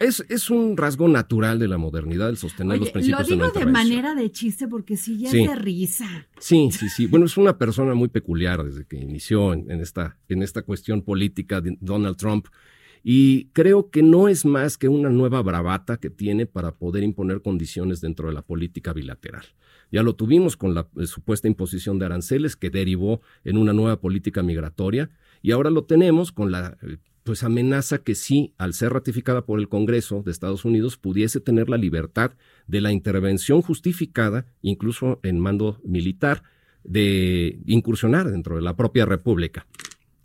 [0.00, 3.36] es, es un rasgo natural de la modernidad el sostener los Oye, lo principios de
[3.36, 5.42] no digo de manera de chiste porque sí ya Sí.
[5.42, 6.26] es de risa.
[6.38, 7.06] Sí, sí, sí.
[7.06, 11.02] Bueno, es una persona muy peculiar desde que inició en, en esta, en esta cuestión
[11.02, 12.46] política de Donald Trump.
[13.02, 17.40] Y creo que no es más que una nueva bravata que tiene para poder imponer
[17.40, 19.44] condiciones dentro de la política bilateral.
[19.92, 24.00] Ya lo tuvimos con la eh, supuesta imposición de aranceles que derivó en una nueva
[24.00, 25.10] política migratoria
[25.42, 26.98] y ahora lo tenemos con la eh,
[27.30, 31.68] pues amenaza que sí, al ser ratificada por el Congreso de Estados Unidos, pudiese tener
[31.68, 32.32] la libertad
[32.66, 36.42] de la intervención justificada, incluso en mando militar,
[36.82, 39.68] de incursionar dentro de la propia República.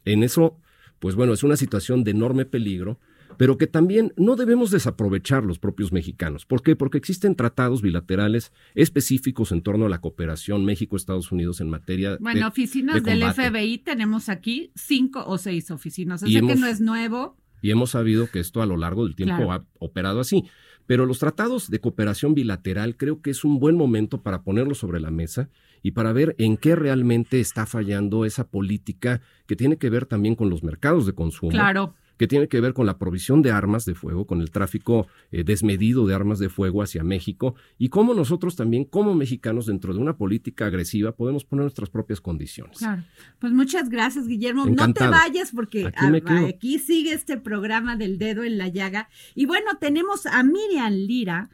[0.04, 0.58] En eso,
[0.98, 3.00] pues bueno, es una situación de enorme peligro
[3.38, 6.46] pero que también no debemos desaprovechar los propios mexicanos.
[6.46, 6.76] ¿Por qué?
[6.76, 12.42] Porque existen tratados bilaterales específicos en torno a la cooperación México-Estados Unidos en materia Bueno,
[12.42, 13.24] de, oficinas de del.
[13.34, 16.24] FBI tenemos aquí cinco o seis oficinas.
[16.24, 17.38] Y que hemos- no es nuevo.
[17.62, 19.52] Y hemos sabido que esto a lo largo del tiempo Claro.
[19.52, 20.44] ha operado así.
[20.88, 25.00] Pero los tratados de cooperación bilateral creo que es un buen momento para ponerlos sobre
[25.00, 25.50] la mesa
[25.82, 30.36] y para ver en qué realmente está fallando esa política que tiene que ver también
[30.36, 31.52] con los mercados de consumo.
[31.52, 31.96] Claro.
[32.17, 35.43] Que tiene que ver con la provisión de armas de fuego, con el tráfico eh,
[35.43, 39.99] desmedido de armas de fuego hacia México y cómo nosotros también, como mexicanos, dentro de
[39.99, 42.78] una política agresiva, podemos poner nuestras propias condiciones.
[42.78, 43.04] Claro.
[43.39, 44.65] Pues muchas gracias, Guillermo.
[44.67, 45.12] Encantado.
[45.12, 49.10] No te vayas porque Aquí ah, aquí sigue este programa del dedo en la llaga.
[49.34, 51.49] Y bueno, tenemos a Miriam Lira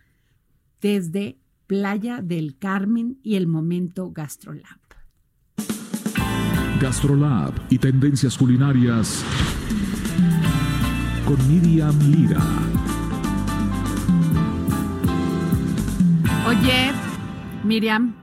[0.82, 4.80] desde Playa del Carmen y el momento Gastrolab.
[6.82, 9.24] Gastrolab y tendencias culinarias
[11.32, 12.40] con Miriam Lira.
[16.46, 16.92] Oye,
[17.64, 18.14] Miriam,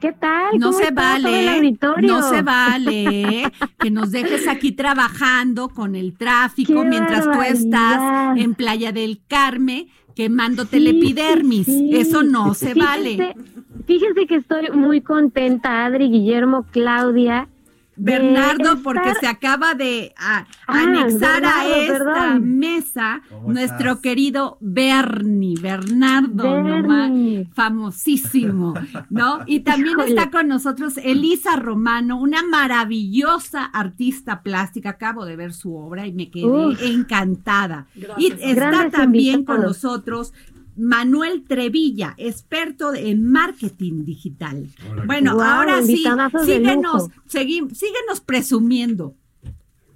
[0.00, 0.58] ¿Qué tal?
[0.58, 2.08] no ¿Cómo se está todo el vale, auditorio?
[2.08, 8.36] no se vale que nos dejes aquí trabajando con el tráfico ¡Qué mientras tú estás
[8.36, 11.66] en Playa del Carmen quemándote el Sí, epidermis.
[11.66, 11.96] sí, sí.
[11.96, 13.34] Eso no se Fíjense- vale.
[13.86, 17.48] Fíjense que estoy muy contenta, Adri, Guillermo, Claudia.
[17.96, 22.58] Bernardo, porque se acaba de a- Ah, anexar a esta perdón.
[22.58, 24.02] mesa ¿Cómo nuestro estás?
[24.02, 27.10] querido Bernie, Bernardo, nomás,
[27.54, 28.74] famosísimo,
[29.10, 29.40] ¿no?
[29.46, 30.08] Y también Híjole.
[30.10, 34.90] está con nosotros Elisa Romano, una maravillosa artista plástica.
[34.90, 36.82] Acabo de ver su obra y me quedé Uf.
[36.82, 37.86] encantada.
[38.18, 40.32] Y está Grandes también con nosotros
[40.76, 44.66] Manuel Trevilla, experto en marketing digital.
[45.06, 46.04] Bueno, ahora sí,
[46.44, 47.10] síguenos, lujo.
[47.28, 49.14] segui- síguenos presumiendo.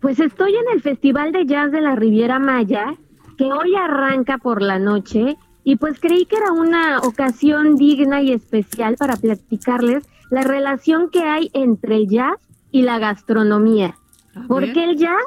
[0.01, 2.95] Pues estoy en el Festival de Jazz de la Riviera Maya,
[3.37, 8.33] que hoy arranca por la noche, y pues creí que era una ocasión digna y
[8.33, 12.37] especial para platicarles la relación que hay entre el jazz
[12.71, 13.97] y la gastronomía.
[14.49, 15.23] Porque el jazz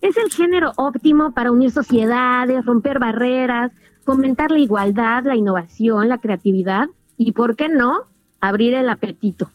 [0.00, 3.70] es el género óptimo para unir sociedades, romper barreras,
[4.08, 8.04] fomentar la igualdad, la innovación, la creatividad y, ¿por qué no?,
[8.40, 9.50] abrir el apetito.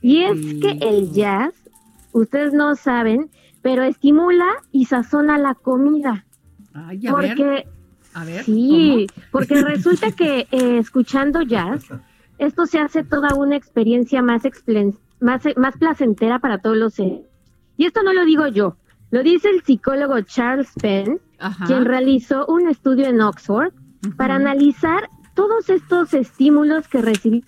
[0.00, 1.52] Y es que el jazz,
[2.12, 3.28] ustedes no saben,
[3.60, 6.24] pero estimula y sazona la comida.
[6.72, 7.66] Ay, a ver, Porque
[8.14, 8.44] a ver.
[8.44, 11.84] Sí, porque resulta que eh, escuchando jazz,
[12.38, 14.44] esto se hace toda una experiencia más,
[15.20, 17.20] más, más placentera para todos los seres.
[17.76, 18.76] Y esto no lo digo yo,
[19.10, 21.66] lo dice el psicólogo Charles Penn, Ajá.
[21.66, 23.74] quien realizó un estudio en Oxford
[24.16, 27.44] Para analizar todos estos estímulos que recibí.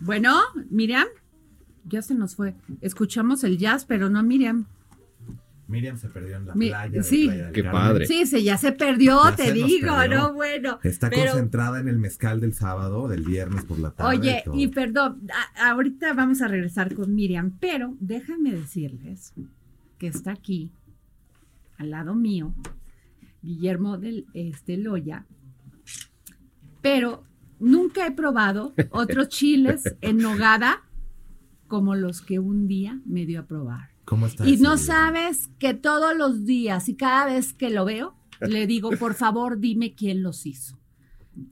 [0.00, 0.34] Bueno,
[0.70, 1.06] Miriam,
[1.84, 2.54] ya se nos fue.
[2.80, 4.66] Escuchamos el jazz, pero no Miriam.
[5.66, 6.90] Miriam se perdió en la Mi- playa.
[6.90, 7.26] de sí.
[7.26, 7.82] Playa del Qué Carmen.
[7.82, 8.06] padre.
[8.06, 10.18] Sí, se ya se perdió, Ya te se digo, perdió.
[10.18, 10.78] no, bueno.
[10.82, 14.16] Está pero- concentrada en el mezcal del sábado, del viernes por la tarde.
[14.16, 19.34] Oye, y perdón, a- ahorita vamos a regresar con Miriam, pero déjame decirles
[19.98, 20.70] que está aquí,
[21.76, 22.54] al lado mío,
[23.42, 25.26] Guillermo del este, Loya,
[26.82, 27.24] pero
[27.58, 30.84] nunca he probado otros chiles en nogada
[31.66, 33.90] como los que un día me dio a probar.
[34.04, 34.48] ¿Cómo está?
[34.48, 38.90] Y no sabes que todos los días y cada vez que lo veo, le digo,
[38.98, 40.77] por favor, dime quién los hizo.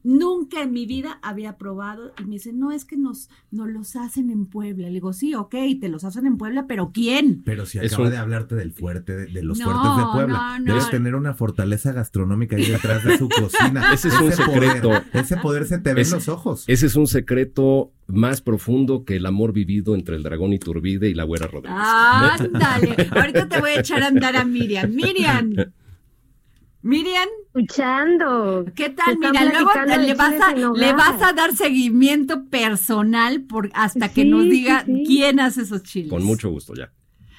[0.02, 3.94] Nunca en mi vida había probado y me dice, no, es que nos, nos los
[3.96, 4.88] hacen en Puebla.
[4.88, 7.42] Le digo, sí, ok, te los hacen en Puebla, pero ¿quién?
[7.44, 10.38] Pero si acaba de hablarte del fuerte, de, de los No, fuertes de Puebla.
[10.38, 10.64] no, no.
[10.64, 13.92] Debes tener una fortaleza gastronómica ahí detrás de su cocina.
[13.92, 14.88] Ese es un secreto.
[14.88, 16.64] Poder, ese poder se te ve en los ojos.
[16.66, 21.14] Ese es un secreto más profundo que el amor vivido entre el dragón Iturbide y
[21.14, 21.78] la güera Rodríguez.
[21.80, 24.90] Ándale, ahorita te voy a echar a andar a Miriam.
[24.94, 25.52] Miriam,
[26.82, 28.66] Miriam, Escuchando.
[28.74, 29.18] ¿qué tal?
[29.18, 34.84] Mira, luego le vas, a, le vas dar seguimiento personal por, hasta que nos diga
[34.84, 35.04] sí.
[35.06, 36.10] quién hace esos chiles.
[36.10, 36.90] Con mucho gusto ya.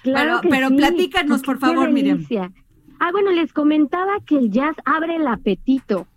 [0.04, 0.76] Claro Pero- pero sí.
[0.78, 2.26] platícanos, por favor, Miriam.
[3.00, 6.08] Ah, bueno, les comentaba que el jazz abre el apetito,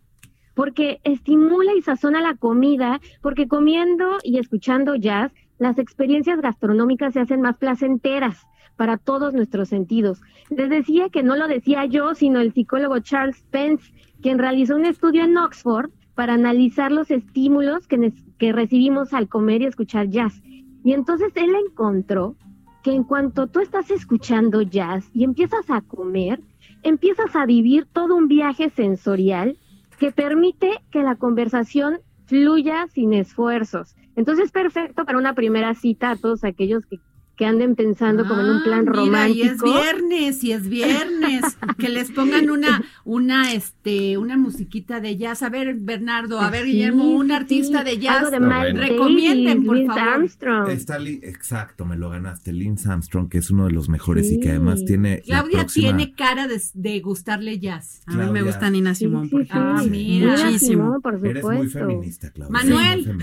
[0.54, 7.20] porque estimula y sazona la comida, porque comiendo y escuchando jazz, las experiencias gastronómicas se
[7.20, 10.22] hacen más placenteras para todos nuestros sentidos.
[10.50, 14.84] Les decía que no lo decía yo, sino el psicólogo Charles Pence, quien realizó un
[14.84, 20.42] estudio en Oxford para analizar los estímulos que, recibimos al comer y escuchar jazz.
[20.84, 22.36] Y entonces él encontró
[22.82, 26.40] que en cuanto tú estás escuchando jazz y empiezas a comer,
[26.82, 29.56] empiezas a vivir todo un viaje sensorial
[29.98, 33.94] que permite que la conversación fluya sin esfuerzos.
[34.16, 36.98] Entonces es perfecto para una primera cita a todos aquellos que,
[37.40, 39.64] que anden pensando como en un plan Ah, mira, y es romántico.
[39.80, 41.40] viernes, y es viernes.
[41.78, 45.42] que les pongan una, una, este, una musiquita de jazz.
[45.42, 47.84] A ver, Bernardo, a ver, Sí, Guillermo, un sí, artista sí.
[47.86, 48.16] de jazz.
[48.18, 48.78] Algo de bueno.
[48.80, 50.02] Recomienden, por favor.
[50.02, 50.68] Armstrong.
[50.68, 52.52] Está Li- exacto, me lo ganaste.
[52.52, 55.22] Lynn Armstrong, que es uno de los mejores y que además tiene.
[55.26, 58.02] la Claudia próxima- tiene cara de, de gustarle jazz.
[58.06, 59.46] A mí me gusta Nina Simón, por.
[59.48, 60.36] Ah, mira.
[60.36, 61.00] Muchísimo.
[61.00, 61.78] Por Eres muy supuesto.
[61.78, 62.52] feminista, Claudia.
[62.52, 63.18] Manuel.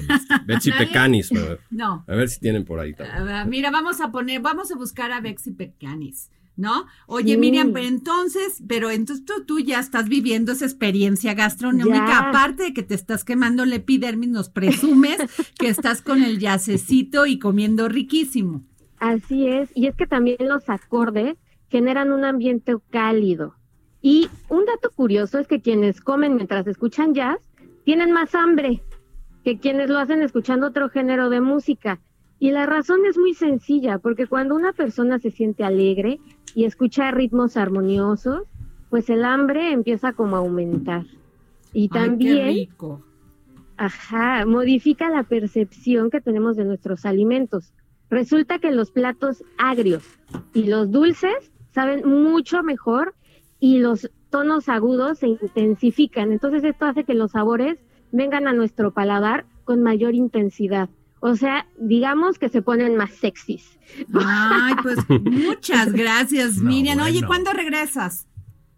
[0.48, 0.72] Betsy.
[0.72, 1.32] Pecanis.
[1.70, 2.04] No.
[2.08, 3.16] A ver si tienen por ahí también.
[3.18, 6.86] A ver, Mira, vamos a poner, vamos a buscar a Bexy Pecanis, ¿no?
[7.08, 7.38] Oye, Sí.
[7.38, 12.30] Miriam, pero entonces, pero entonces tú, tú ya estás viviendo esa experiencia gastronómica, Ya.
[12.30, 15.18] aparte de que te estás quemando la epidermis, nos presumes
[15.60, 18.64] que estás con el yacecito y comiendo riquísimo.
[19.00, 21.38] Así es, y es que también los acordes
[21.70, 23.56] generan un ambiente cálido.
[24.02, 27.38] Y un dato curioso es que quienes comen mientras escuchan jazz
[27.84, 28.82] tienen más hambre
[29.44, 32.00] que quienes lo hacen escuchando otro género de música.
[32.40, 36.20] Y la razón es muy sencilla, porque cuando una persona se siente alegre
[36.54, 38.44] y escucha ritmos armoniosos,
[38.90, 41.06] pues el hambre empieza como a aumentar.
[41.74, 43.04] Y Ay, qué también rico.
[43.76, 47.74] Ajá, modifica la percepción que tenemos de nuestros alimentos.
[48.10, 50.04] Resulta que los platos agrios
[50.54, 53.14] y los dulces saben mucho mejor
[53.60, 56.32] y los tonos agudos se intensifican.
[56.32, 57.78] Entonces esto hace que los sabores
[58.12, 60.90] vengan a nuestro paladar con mayor intensidad.
[61.20, 63.78] O sea, digamos que se ponen más sexys.
[64.14, 67.00] Ay, pues muchas gracias, No, Miriam.
[67.00, 67.28] Oye, bueno.
[67.28, 68.28] ¿cuándo regresas?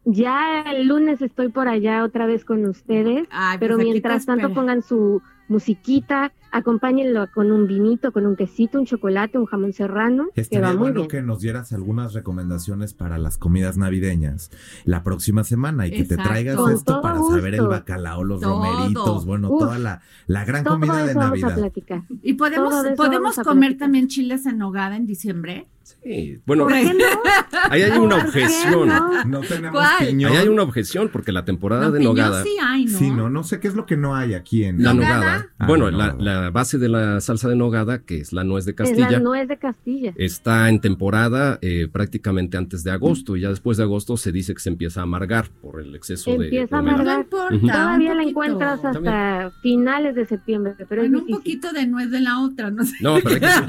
[0.06, 4.54] Ya el lunes estoy por allá otra vez con ustedes, Ay, pues pero mientras tanto
[4.54, 10.28] pongan su musiquita, acompáñenlo con un vinito, con un quesito, un chocolate, un jamón serrano,
[10.34, 11.08] que Estaría va muy bueno bien.
[11.10, 14.52] que nos dieras algunas recomendaciones para las comidas navideñas
[14.86, 16.30] la próxima semana y que te Exacto.
[16.30, 17.70] traigas Con esto para saber el gusto.
[17.70, 18.64] bacalao, los Todo.
[18.64, 19.60] romeritos, bueno, Uf.
[19.60, 21.58] toda la, la gran Todo comida de eso vamos a Navidad.
[21.60, 22.02] platicar.
[22.22, 23.78] ¿Y podemos, podemos comer platicar.
[23.80, 25.68] también chiles en nogada en diciembre?
[26.04, 26.40] Sí.
[26.46, 27.04] Bueno, ¿Por qué no?
[27.72, 28.88] ahí hay una ¿Por qué objeción.
[28.90, 29.24] no?
[29.26, 30.08] No tenemos ¿Cuál?
[30.08, 30.32] piñón.
[30.32, 32.44] Ahí hay una objeción porque la temporada No, de nogada.
[32.44, 32.98] sí hay, ¿no?
[33.00, 35.48] Sí, no, no sé qué es lo que no hay aquí en La ¿Nogada?
[35.58, 36.24] Ah, bueno, no, la, no.
[36.42, 39.20] La base de la salsa de nogada, que es la nuez de Es Castilla, la
[39.20, 40.14] nuez de Castilla.
[40.16, 44.54] está en temporada eh, prácticamente antes de agosto y ya después de agosto se dice
[44.54, 46.82] que se empieza a amargar por el exceso de Empieza a.
[46.82, 47.26] No amargar.
[47.52, 47.68] Ujú.
[47.68, 49.16] Todavía la encuentras hasta También.
[49.62, 52.94] finales de septiembre, pero es Bueno, un poquito de nuez de la otra, no sé.
[53.02, 53.64] No, pero hay que ser,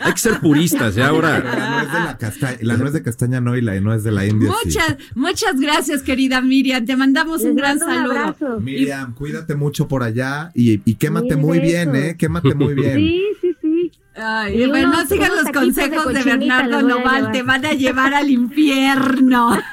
[0.00, 0.94] hay que ser puristas.
[0.94, 3.80] Ya Pero ahora la nuez de la castaña, la nuez de castaña no y la
[3.80, 4.68] nuez de la India sí.
[4.68, 6.84] Muchas, muchas gracias, querida Miriam.
[6.84, 8.12] Te mandamos Les un gran un saludo.
[8.18, 8.60] abrazo.
[8.60, 12.03] Miriam, cuídate mucho por allá y, y quémate Mil muy bien, besos.
[12.10, 12.16] ¿Eh?
[12.16, 12.96] Quémate muy bien.
[12.96, 13.43] Sí.
[14.16, 17.64] Ay, Y bueno, unos- no sigan los de consejos de, cochinita Bernardo Noval, te van
[17.66, 19.58] a llevar al infierno.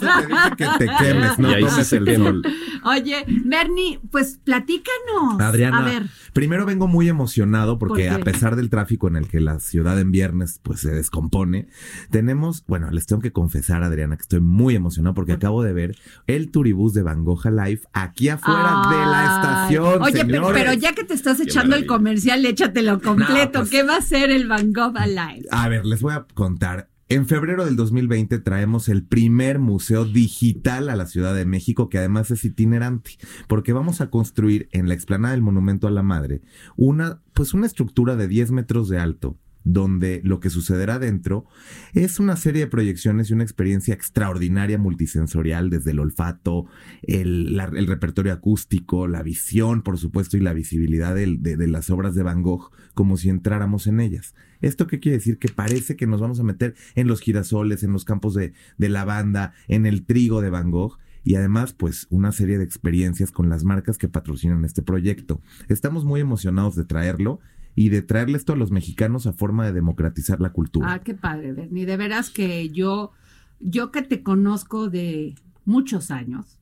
[0.00, 2.42] Te que te quemes, no Y tomes el sol.
[2.84, 5.40] Oye, Bernie, pues platícanos.
[5.40, 9.28] Adriana, A ver, primero vengo muy emocionado porque ¿Por a pesar del tráfico en el
[9.28, 11.68] que la ciudad en viernes pues se descompone,
[12.10, 15.96] tenemos, bueno, les tengo que confesar Adriana que estoy muy emocionado porque acabo de ver
[16.26, 20.02] el turibús de Van Gogh Live aquí afuera de la estación.
[20.02, 20.62] Oye, pero, señores.
[20.62, 23.60] pero ya que te estás echando el comercial, échatelo completo.
[23.60, 25.46] pues- ¿Qué va a ser el Van Gogh Alive?
[25.52, 26.90] A ver, les voy a contar.
[27.08, 31.98] En febrero del 2020 traemos el primer museo digital a la Ciudad de México, que
[31.98, 33.12] además es itinerante,
[33.46, 36.40] porque vamos a construir en la explanada del Monumento a la Madre
[36.76, 41.46] una, pues una estructura de 10 metros de alto, donde lo que sucederá dentro
[41.92, 46.66] es una serie de proyecciones y una experiencia extraordinaria multisensorial, desde el olfato,
[47.02, 52.42] el, repertorio acústico, la visión, por supuesto, y la visibilidad de las obras de Van
[52.42, 54.34] Gogh, como si entráramos en ellas.
[54.60, 55.38] ¿Esto qué quiere decir?
[55.38, 58.88] Que parece que nos vamos a meter en los girasoles, en los campos de, de
[58.88, 60.98] lavanda, en el trigo de Van Gogh.
[61.22, 65.42] Y además, pues, una serie de experiencias con las marcas que patrocinan este proyecto.
[65.68, 67.40] Estamos muy emocionados de traerlo
[67.74, 70.92] y de traerle esto a los mexicanos a forma de democratizar la cultura.
[70.92, 71.86] Ah, qué padre, Bernie.
[71.86, 73.12] De veras que yo,
[73.60, 76.58] yo que te conozco de muchos años,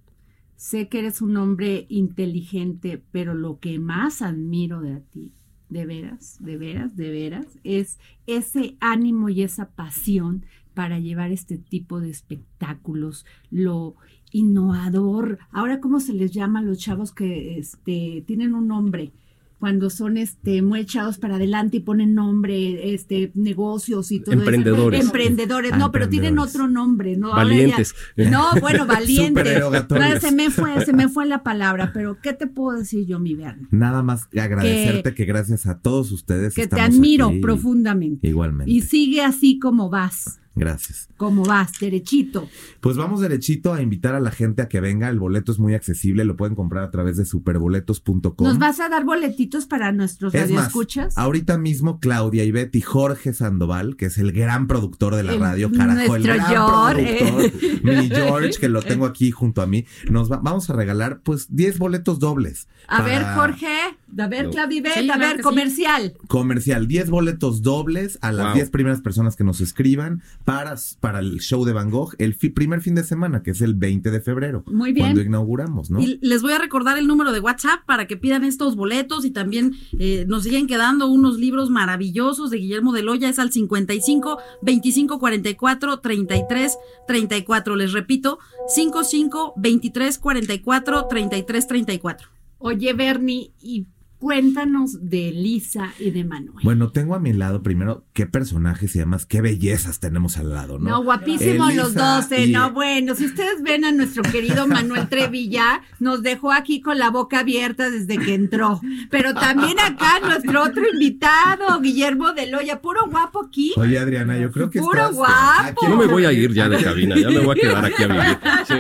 [0.57, 5.33] sé que eres un hombre inteligente, pero lo que más admiro de ti,
[5.69, 10.45] de veras, de veras, de veras, es ese ánimo y esa pasión
[10.75, 13.97] para llevar este tipo de espectáculos, lo
[14.31, 15.39] innovador.
[15.51, 19.13] Ahora, ¿cómo se les llama a los chavos que este, tienen un nombre?
[19.59, 24.41] Cuando son este, muy echados para adelante y ponen nombre, este, negocios y todo eso.
[24.43, 25.05] Emprendedores.
[25.05, 26.55] Emprendedores, no, pero tienen Emprendedores.
[26.55, 27.29] otro nombre, ¿no?
[27.29, 27.95] Ahora ya- Valientes.
[28.17, 29.61] no, bueno, valientes.
[29.91, 33.19] No, se me fue, se me fue la palabra, pero ¿qué te puedo decir yo,
[33.19, 33.67] mi Bernie?
[33.71, 36.55] Nada más agradecerte que, gracias a todos ustedes.
[36.55, 37.41] Que te admiro aquí.
[37.41, 38.29] profundamente.
[38.29, 38.71] Igualmente.
[38.71, 40.41] Y sigue así como vas.
[40.55, 41.09] Gracias.
[41.17, 41.73] ¿Cómo vas?
[41.81, 42.49] Derechito.
[42.81, 45.09] Pues vamos derechito a invitar a la gente a que venga.
[45.09, 48.35] El boleto es muy accesible, lo pueden comprar a través de superboletos.com.
[48.47, 51.17] ¿Nos vas a dar boletitos para nuestros Es más, radioescuchas?
[51.17, 55.41] ahorita mismo Claudia Ivette y Jorge Sandoval, que es el gran productor de la El-
[55.41, 57.19] radio, carajo, el gran George.
[57.19, 61.21] productor, mi George, que lo tengo aquí junto a mí, nos va- vamos a regalar
[61.23, 62.69] pues 10 boletos dobles.
[62.89, 63.69] A ver, Jorge,
[64.17, 64.51] a ver, No.
[64.51, 65.43] Claudibet, Sí, a claro ver, sí.
[65.43, 66.15] comercial.
[66.29, 68.55] Comercial, 10 boletos dobles a las Wow.
[68.55, 72.49] 10 primeras personas que nos escriban para, para el show de Van Gogh el fi-
[72.51, 74.63] primer fin de semana, que es el 20 de febrero.
[74.67, 75.07] Muy bien.
[75.09, 76.01] Cuando inauguramos, ¿no?
[76.01, 79.31] Y les voy a recordar el número de WhatsApp para que pidan estos boletos y
[79.31, 83.29] también eh, nos siguen quedando unos libros maravillosos de Guillermo de Loya.
[83.29, 87.77] Es al 55 25 44 33 34.
[87.77, 88.39] Les repito,
[88.69, 92.29] 55 23 44 33 34.
[92.59, 93.87] Oye, Bernie, y
[94.19, 96.65] cuéntanos de Lisa y de Manuel.
[96.65, 100.79] Bueno, tengo a mi lado primero qué personajes y además qué bellezas tenemos al lado,
[100.79, 100.91] ¿no?
[100.91, 104.67] No, guapísimos Elisa los dos, eh, y- no, bueno, si ustedes ven a nuestro querido
[104.67, 110.21] Manuel Trevilla, nos dejó aquí con la boca abierta desde que entró, pero también acá
[110.21, 113.73] nuestro otro invitado, Guillermo de Loya, puro guapo aquí.
[113.77, 115.33] Oye, Adriana, yo creo que Puro estás- guapo.
[115.63, 118.03] aquí- No me voy a ir ya de cabina, ya me voy a quedar aquí
[118.03, 118.39] a vivir.
[118.67, 118.75] Sí.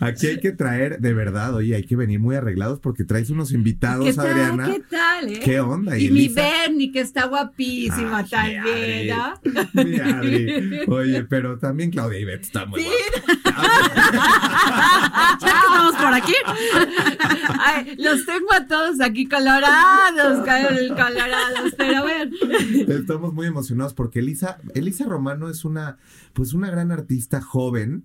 [0.00, 3.52] Aquí hay que traer, de verdad, oye, hay que venir muy arreglados porque traes unos
[3.52, 4.12] invitados, ¿Qué
[4.50, 5.32] ¿Qué tal?
[5.32, 5.40] eh?
[5.42, 5.98] ¿Qué onda?
[5.98, 6.28] Y mi?
[6.28, 9.40] Bernie, que está guapísima Ay, también, Adri.
[9.52, 9.68] ¿no?
[9.84, 10.80] Mi Adri.
[10.88, 12.88] Oye, pero también Claudia Ivette está muy Sí.
[13.44, 16.32] Ya que estamos por aquí.
[17.98, 22.36] Los tengo a todos aquí colorados, col- colorados, pero bueno.
[22.88, 25.98] Estamos muy emocionados porque Elisa, Elisa Romano es una,
[26.32, 28.04] pues una gran artista joven.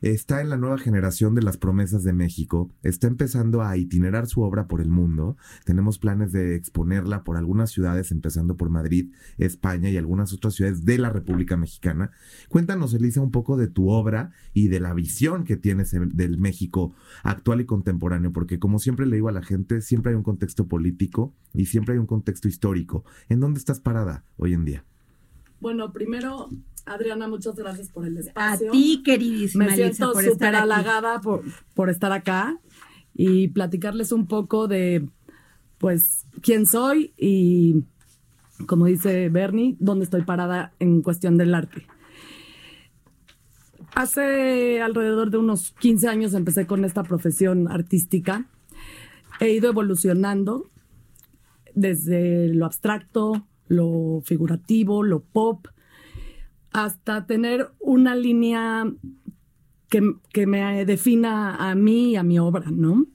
[0.00, 2.68] Está en la nueva generación de las promesas de México.
[2.82, 5.36] Está empezando a itinerar su obra por el mundo.
[5.64, 10.84] Tenemos planes de exponerla por algunas ciudades, empezando por Madrid, España y algunas otras ciudades
[10.84, 12.10] de la República Mexicana.
[12.48, 16.36] Cuéntanos, Elisa, un poco de tu obra y de la visión que tienes en- del
[16.36, 20.22] México actual y contemporáneo, porque como siempre le digo a la gente, siempre hay un
[20.22, 23.04] contexto político y siempre hay un contexto histórico.
[23.28, 24.84] ¿En dónde estás parada hoy en día?
[25.60, 26.48] Bueno, primero,
[26.86, 28.72] Adriana, muchas gracias por el A espacio.
[28.72, 31.42] ti, queridísima Me siento súper halagada por,
[31.74, 32.58] por estar acá
[33.14, 35.08] y platicarles un poco de,
[35.78, 37.84] pues, quién soy y,
[38.66, 41.86] como dice Bernie, dónde estoy parada en cuestión del arte.
[43.94, 48.46] Hace alrededor de unos 15 años empecé con esta profesión artística.
[49.38, 50.70] He ido evolucionando
[51.74, 55.66] desde lo abstracto, lo figurativo, lo pop,
[56.72, 58.90] hasta tener una línea
[59.88, 63.06] que, que me defina a mí y a mi obra, ¿no?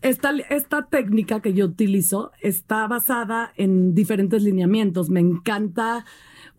[0.00, 5.10] Esta, esta técnica que yo utilizo está basada en diferentes lineamientos.
[5.10, 6.06] Me encanta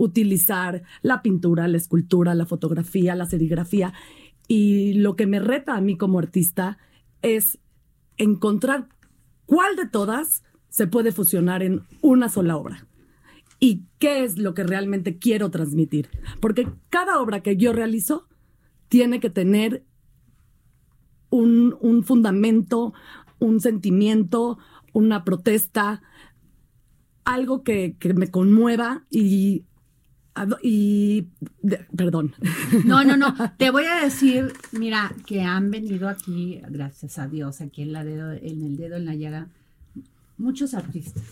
[0.02, 3.94] utilizar la pintura, la escultura, la fotografía, la serigrafía.
[4.48, 6.80] Y lo que me reta a mí como artista
[7.22, 7.60] es
[8.18, 8.88] encontrar
[9.46, 12.88] cuál de todas se puede fusionar en una sola obra
[13.60, 16.10] y qué es lo que realmente quiero transmitir.
[16.40, 18.28] Porque cada obra que yo realizo
[18.88, 19.86] tiene que tener
[21.30, 22.94] un, un fundamento,
[23.38, 24.58] un sentimiento,
[24.94, 26.02] una protesta,
[27.24, 29.66] algo que, que me conmueva y...
[30.64, 31.28] y
[31.62, 32.34] de- perdón.
[32.86, 33.34] No, no, no.
[33.58, 38.04] Te voy a decir, mira, que han venido aquí, gracias a Dios, aquí en, la
[38.04, 39.48] dedo, en el dedo en la llaga,
[40.38, 41.24] muchos artistas.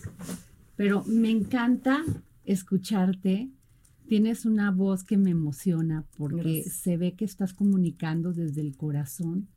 [0.76, 2.04] Pero me encanta
[2.46, 3.50] escucharte.
[4.08, 6.74] Tienes una voz que me emociona porque Gracias.
[6.76, 9.48] se ve que estás comunicando desde el corazón.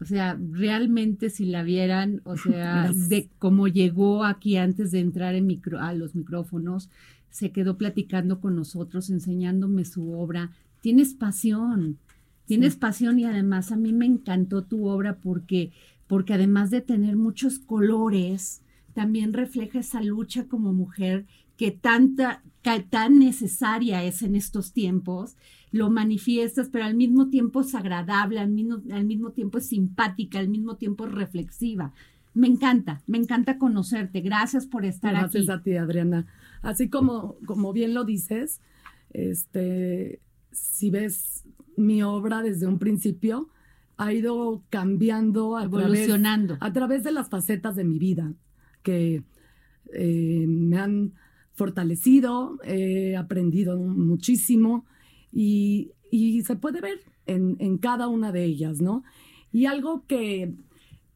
[0.00, 3.08] O sea, realmente si la vieran, o sea, Gracias.
[3.08, 6.90] de cómo llegó aquí antes de entrar en micro, a los micrófonos,
[7.32, 10.52] se quedó platicando con nosotros, enseñándome su obra.
[10.80, 11.98] Tienes pasión,
[12.44, 15.72] tienes pasión y además a mí me encantó tu obra porque,
[16.06, 18.60] porque además de tener muchos colores,
[18.92, 21.24] también refleja esa lucha como mujer
[21.56, 25.36] que tanta, que tan necesaria es en estos tiempos,
[25.70, 30.38] lo manifiestas, pero al mismo tiempo es agradable, al mismo, al mismo tiempo es simpática,
[30.38, 31.92] al mismo tiempo es reflexiva.
[32.34, 34.20] Me encanta, me encanta conocerte.
[34.20, 35.50] Gracias por estar Gracias aquí.
[35.50, 36.26] a ti, Adriana.
[36.62, 38.60] Así como, como bien lo dices,
[39.10, 40.20] este,
[40.52, 41.44] si ves
[41.76, 43.48] mi obra desde un principio,
[43.96, 46.56] ha ido cambiando, a Evolucionando.
[46.56, 48.32] Través, a través de las facetas de mi vida,
[48.82, 49.22] que
[49.92, 51.14] eh, me han
[51.54, 54.86] fortalecido, he aprendido muchísimo
[55.30, 59.04] y, y se puede ver en, en cada una de ellas, ¿no?
[59.52, 60.54] Y algo que,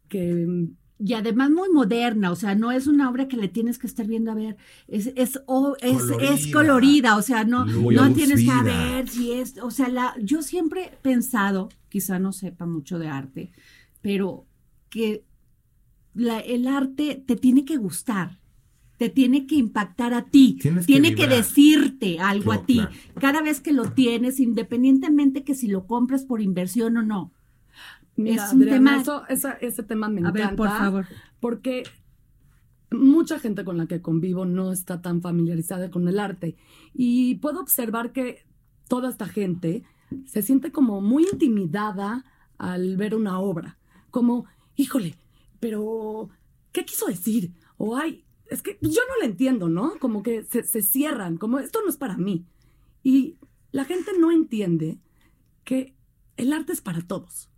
[0.08, 0.68] que
[0.98, 4.06] y además muy moderna, o sea, no es una obra que le tienes que estar
[4.06, 4.56] viendo a ver,
[4.88, 6.34] es, es, es, Colorida.
[6.34, 10.42] es colorida, o sea, no, no tienes que ver si es, o sea, la, yo
[10.42, 13.52] siempre he pensado, quizá no sepa mucho de arte,
[14.00, 14.46] pero
[14.88, 15.24] que
[16.14, 18.38] la- el arte te tiene que gustar,
[18.96, 22.90] te tiene que impactar a ti, Tienes tiene que, decirte algo Claro, a ti, claro.
[23.20, 27.32] cada vez que lo tienes, independientemente que si lo compras por inversión o no.
[28.16, 29.24] Mira, es un Adriana, tema...
[29.28, 30.46] eso- ese tema me a encanta.
[30.48, 31.06] ver, por favor.
[31.40, 31.82] Porque
[32.90, 36.56] mucha gente con la que convivo no está tan familiarizada con el arte.
[36.94, 38.44] Y puedo observar que
[38.88, 39.82] toda esta gente
[40.24, 42.24] se siente como muy intimidada
[42.58, 43.78] al ver una obra.
[44.10, 44.46] Como,
[44.76, 45.16] híjole,
[45.60, 46.30] pero,
[46.72, 47.52] ¿qué quiso decir?
[47.76, 49.98] O, ay, es que yo no lo entiendo, ¿no?
[49.98, 52.46] Como que se, se cierran, como, esto no es para mí.
[53.02, 53.36] Y
[53.72, 54.98] la gente no entiende
[55.64, 55.94] que
[56.36, 57.50] el arte es para todos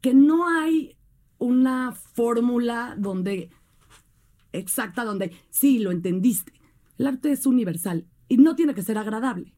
[0.00, 0.96] que no hay
[1.38, 3.50] una fórmula donde
[4.52, 6.52] exacta donde sí lo entendiste.
[6.98, 9.54] El arte es universal y no tiene que ser agradable.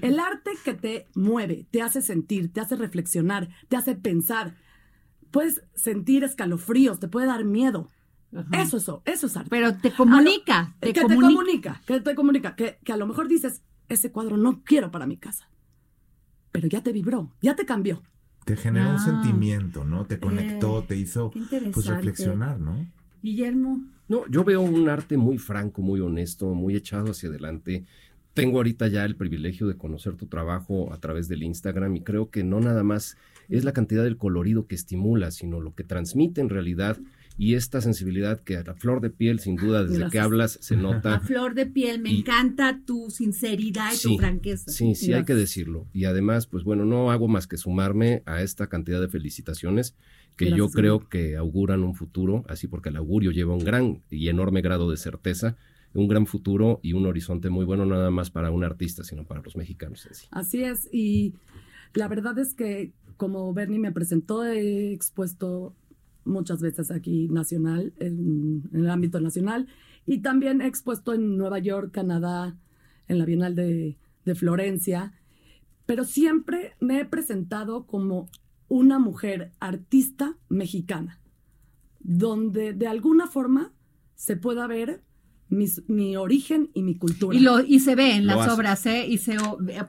[0.00, 4.56] El arte que te mueve, te hace sentir, te hace reflexionar, te hace pensar.
[5.32, 7.88] Puedes sentir escalofríos, te puede dar miedo.
[8.52, 9.50] Eso es, eso es arte.
[9.50, 11.18] Pero te comunica, lo- te que comunica.
[11.20, 14.90] te comunica, que te comunica, que, que a lo mejor dices, ese cuadro no quiero
[14.90, 15.48] para mi casa.
[16.52, 18.02] Pero ya te vibró, ya te cambió.
[18.44, 19.04] Te generó un Ah.
[19.04, 20.04] sentimiento, ¿no?
[20.04, 21.30] Te conectó, Eh, te hizo
[21.72, 22.86] pues reflexionar, ¿no?
[23.22, 23.80] Guillermo.
[24.08, 27.84] No, yo veo un arte muy franco, muy honesto, muy echado hacia adelante.
[28.34, 32.30] Tengo ahorita ya el privilegio de conocer tu trabajo a través del Instagram y creo
[32.30, 33.16] que no nada más
[33.48, 36.98] es la cantidad del colorido que estimula, sino lo que transmite en realidad
[37.38, 40.74] y esta sensibilidad que a la flor de piel, sin duda, desde que hablas se
[40.74, 41.20] A nota.
[41.20, 44.70] flor de piel, me Y- encanta tu sinceridad y tu franqueza.
[44.70, 45.86] Sí, sí, hay que decirlo.
[45.92, 49.94] Y además, pues bueno, no hago más que sumarme a esta cantidad de felicitaciones
[50.36, 54.28] que yo creo que auguran un futuro, así porque el augurio lleva un gran y
[54.28, 55.56] enorme grado de certeza,
[55.94, 59.42] un gran futuro y un horizonte muy bueno, nada más para un artista, sino para
[59.42, 60.26] los mexicanos en sí.
[60.30, 61.34] Así es, y
[61.94, 65.74] la verdad es que como Bernie me presentó, he expuesto
[66.24, 69.66] muchas veces aquí nacional, en, en el ámbito nacional,
[70.06, 72.56] y también he expuesto en Nueva York, Canadá,
[73.08, 75.12] en la Bienal de, de Florencia,
[75.86, 78.28] pero siempre me he presentado como
[78.68, 81.20] una mujer artista mexicana,
[82.00, 83.72] donde de alguna forma
[84.14, 85.02] se pueda ver
[85.48, 87.36] mis- mi origen y mi cultura.
[87.36, 89.06] Y, lo, y se ve en Lo las obras, ¿eh?
[89.06, 89.36] Y se,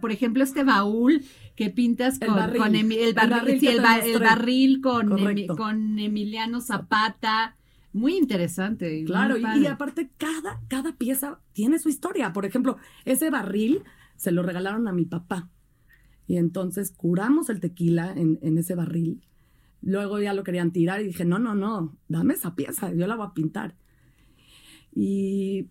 [0.01, 1.23] por ejemplo, este baúl
[1.55, 2.61] que pintas El con, barril.
[2.61, 5.55] con Emi- el El barril, sí, el, ba- el barril con, Emi- Correcto.
[5.55, 7.55] con Emiliano Zapata.
[7.93, 9.03] Muy interesante.
[9.05, 12.33] Claro, muy y, aparte cada, cada pieza tiene su historia.
[12.33, 13.83] Por ejemplo, ese barril
[14.15, 15.49] se lo regalaron a mi papá.
[16.25, 19.21] Y entonces curamos el tequila en, en ese barril.
[19.81, 23.15] Luego ya lo querían tirar y dije, no, no, no, dame esa pieza, yo la
[23.17, 23.75] voy a pintar.
[24.95, 25.67] Y,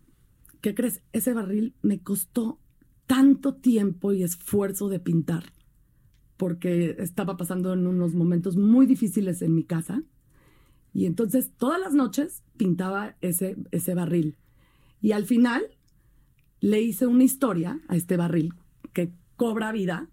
[0.61, 1.03] ¿qué crees?
[1.13, 2.59] Ese barril me costó
[3.07, 5.45] tanto tiempo y esfuerzo de pintar,
[6.43, 10.03] porque estaba pasando en unos momentos muy difíciles en mi casa.
[10.93, 14.37] Y entonces todas las noches pintaba ese, ese barril.
[15.01, 15.63] Y al final
[16.59, 18.55] le hice una historia a este barril
[18.93, 20.09] que cobra vida,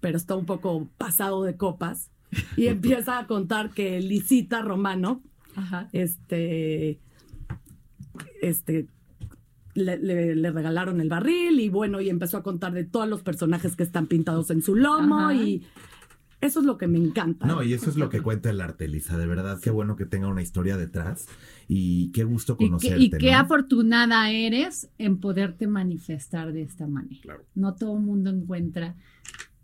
[0.00, 2.10] pero está un poco pasado de copas.
[2.56, 5.20] Y empieza a contar que Lisita Romano,
[5.92, 7.00] este,
[8.40, 8.86] este,
[9.76, 13.22] le, le- le regalaron el barril y bueno, y empezó a contar de todos los
[13.22, 15.34] personajes que están pintados en su lomo Ajá.
[15.34, 15.62] y
[16.40, 17.46] eso es lo que me encanta.
[17.46, 19.16] No, y eso es lo que cuenta el arte, Elisa.
[19.16, 21.26] De verdad, qué bueno que tenga una historia detrás
[21.66, 23.02] y qué gusto Y qué, conocerte.
[23.02, 23.38] y qué ¿no?
[23.38, 27.38] afortunada eres en poderte manifestar de esta manera.
[27.54, 28.96] No todo el mundo encuentra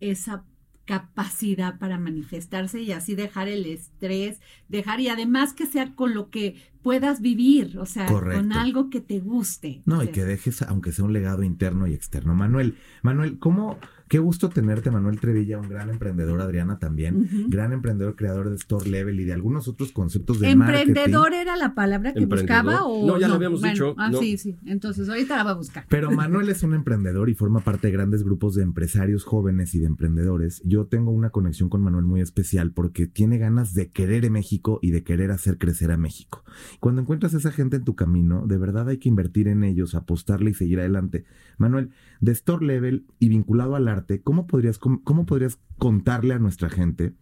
[0.00, 0.44] esa
[0.93, 6.28] capacidad para manifestarse y así dejar el estrés, dejar y además que sea con lo
[6.28, 8.43] que puedas vivir, o sea, Correcto.
[8.43, 9.80] con algo que te guste.
[9.86, 12.34] No, O y que dejes, aunque sea un legado interno y externo.
[12.34, 13.78] Manuel, Manuel, ¿cómo?
[14.12, 18.86] Qué gusto tenerte, Manuel Trevilla, un gran emprendedor, Adriana también, gran emprendedor, creador de Store
[18.86, 21.40] Level y de algunos otros conceptos de ¿Emprendedor marketing.
[21.40, 24.18] era la palabra que buscaba o No, ya lo habíamos Bueno, dicho, Ah, no.
[24.20, 24.54] sí, sí.
[24.66, 25.86] Entonces ahorita la voy a buscar.
[25.88, 29.78] Pero Manuel es un emprendedor y forma parte de grandes grupos de empresarios jóvenes y
[29.78, 30.60] de emprendedores.
[30.66, 34.78] Yo tengo una conexión con Manuel muy especial porque tiene ganas de querer a México
[34.82, 36.44] y de querer hacer crecer a México.
[36.80, 39.94] Cuando encuentras a esa gente en tu camino, de verdad hay que invertir en ellos,
[39.94, 41.24] apostarle y seguir adelante.
[41.56, 46.68] Manuel, de Store Level y vinculado al arte, ¿cómo podrías, cómo, podrías contarle a nuestra
[46.68, 47.14] gente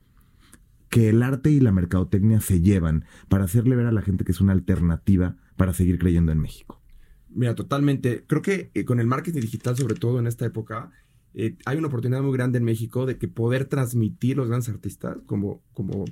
[0.89, 4.33] que el arte y la mercadotecnia se llevan para hacerle ver a la gente que
[4.33, 6.81] es una alternativa para seguir creyendo en México?
[7.29, 8.25] Mira, totalmente.
[8.27, 10.91] Creo que eh, con el marketing digital, sobre todo en esta época,
[11.35, 15.19] eh, hay una oportunidad muy grande en México de que poder transmitir los grandes artistas,
[15.27, 16.05] como, como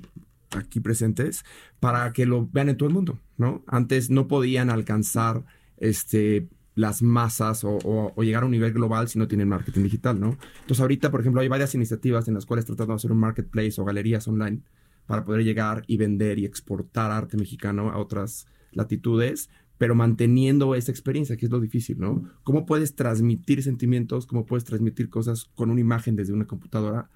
[0.51, 1.43] aquí presentes
[1.79, 3.63] para que lo vean en todo el mundo, ¿no?
[3.67, 5.43] Antes no podían alcanzar
[5.77, 6.47] este,
[6.79, 10.37] las masas o, llegar a un nivel global si no tienen marketing digital, ¿no?
[10.61, 13.81] Entonces ahorita, por ejemplo, hay varias iniciativas en las cuales tratando de hacer un marketplace
[13.81, 14.61] o galerías online
[15.05, 20.91] para poder llegar y vender y exportar arte mexicano a otras latitudes, pero manteniendo esa
[20.91, 22.23] experiencia, que es lo difícil, ¿no?
[22.43, 27.09] ¿Cómo puedes transmitir sentimientos, cómo puedes transmitir cosas con una imagen desde una computadora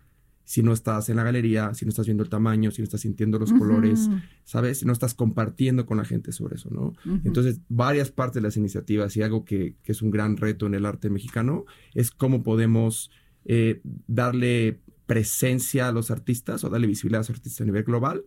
[0.46, 3.02] si no estás en la galería, si no estás viendo el tamaño, si no estás
[3.02, 4.10] sintiendo los colores,
[4.44, 4.80] ¿sabes?
[4.80, 6.94] Si no estás compartiendo con la gente sobre eso, ¿no?
[7.24, 10.74] Entonces, varias partes de las iniciativas y algo que, que es un gran reto en
[10.74, 13.10] el arte mexicano es cómo podemos
[13.46, 18.24] eh, darle presencia a los artistas o darle visibilidad a los artistas a nivel global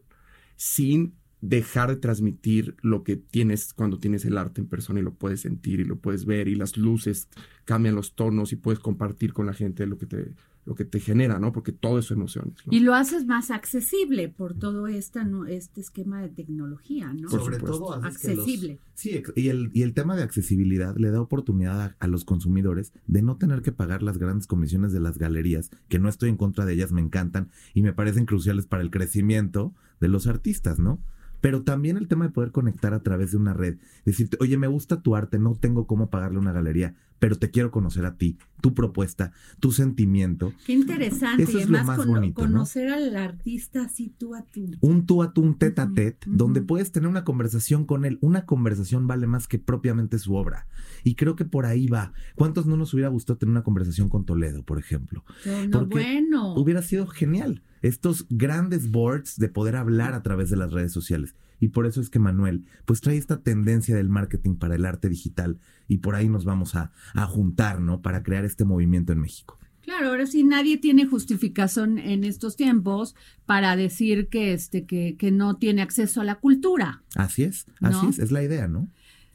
[0.57, 5.14] sin dejar de transmitir lo que tienes cuando tienes el arte en persona y lo
[5.14, 7.29] puedes sentir y lo puedes ver y las luces
[7.64, 10.33] cambian los tonos y puedes compartir con la gente lo que te,
[10.67, 11.53] lo que te genera, ¿no?
[11.53, 12.55] Porque todo eso emociones.
[12.67, 12.73] ¿no?
[12.77, 15.47] Y lo haces más accesible por todo esta, ¿no?
[15.47, 17.31] este esquema de tecnología, ¿no?
[17.31, 18.81] Sobre todo haces que los- accesible.
[18.95, 22.25] Sí, ex- y el, y el tema de accesibilidad le da oportunidad a, a los
[22.25, 26.31] consumidores de no tener que pagar las grandes comisiones de las galerías, que no estoy
[26.31, 30.27] en contra de ellas, me encantan y me parecen cruciales para el crecimiento de los
[30.27, 31.01] artistas, ¿no?
[31.47, 34.66] Pero también el tema de poder conectar a través de una red, decirte, oye, me
[34.66, 38.36] gusta tu arte, no tengo cómo pagarle una galería, pero te quiero conocer a ti,
[38.61, 39.30] tu propuesta,
[39.61, 40.53] tu sentimiento.
[40.66, 41.44] Qué interesante.
[41.44, 42.49] Eso y es lo más bonito, ¿no?
[42.49, 44.72] conocer al artista así tú a tú.
[44.80, 48.18] un tú a tú, un tete a tete, donde puedes tener una conversación con él.
[48.22, 50.66] Una conversación vale más que propiamente su obra.
[51.05, 52.12] Y creo que por ahí va.
[52.34, 55.24] ¿Cuántos no nos hubiera gustado tener una conversación con Toledo, por ejemplo?
[55.44, 56.55] No, Porque bueno.
[56.55, 57.62] Hubiera sido genial.
[57.87, 61.34] Estos grandes boards de poder hablar a través de las redes sociales.
[61.61, 65.09] Y por eso es que Manuel, pues trae esta tendencia del marketing para el arte
[65.09, 65.59] digital.
[65.89, 68.03] Y por ahí nos vamos a, a juntar, ¿no?
[68.03, 69.59] Para crear este movimiento en México.
[69.82, 73.14] Claro, ahora sí nadie tiene justificación en estos tiempos
[73.47, 77.05] para decir que este que, que no tiene acceso a la cultura.
[77.14, 78.11] Así es, así ¿No?
[78.11, 78.89] es, es la idea, ¿no?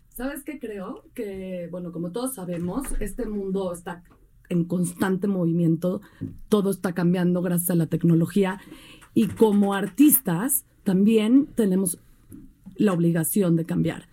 [0.10, 1.06] ¿Sabes qué creo?
[1.14, 4.04] Que, bueno, como todos sabemos, este mundo está
[4.52, 6.02] en constante movimiento,
[6.49, 8.60] todo está cambiando gracias a la tecnología
[9.14, 11.97] y como artistas también tenemos
[12.76, 14.08] la obligación de cambiar.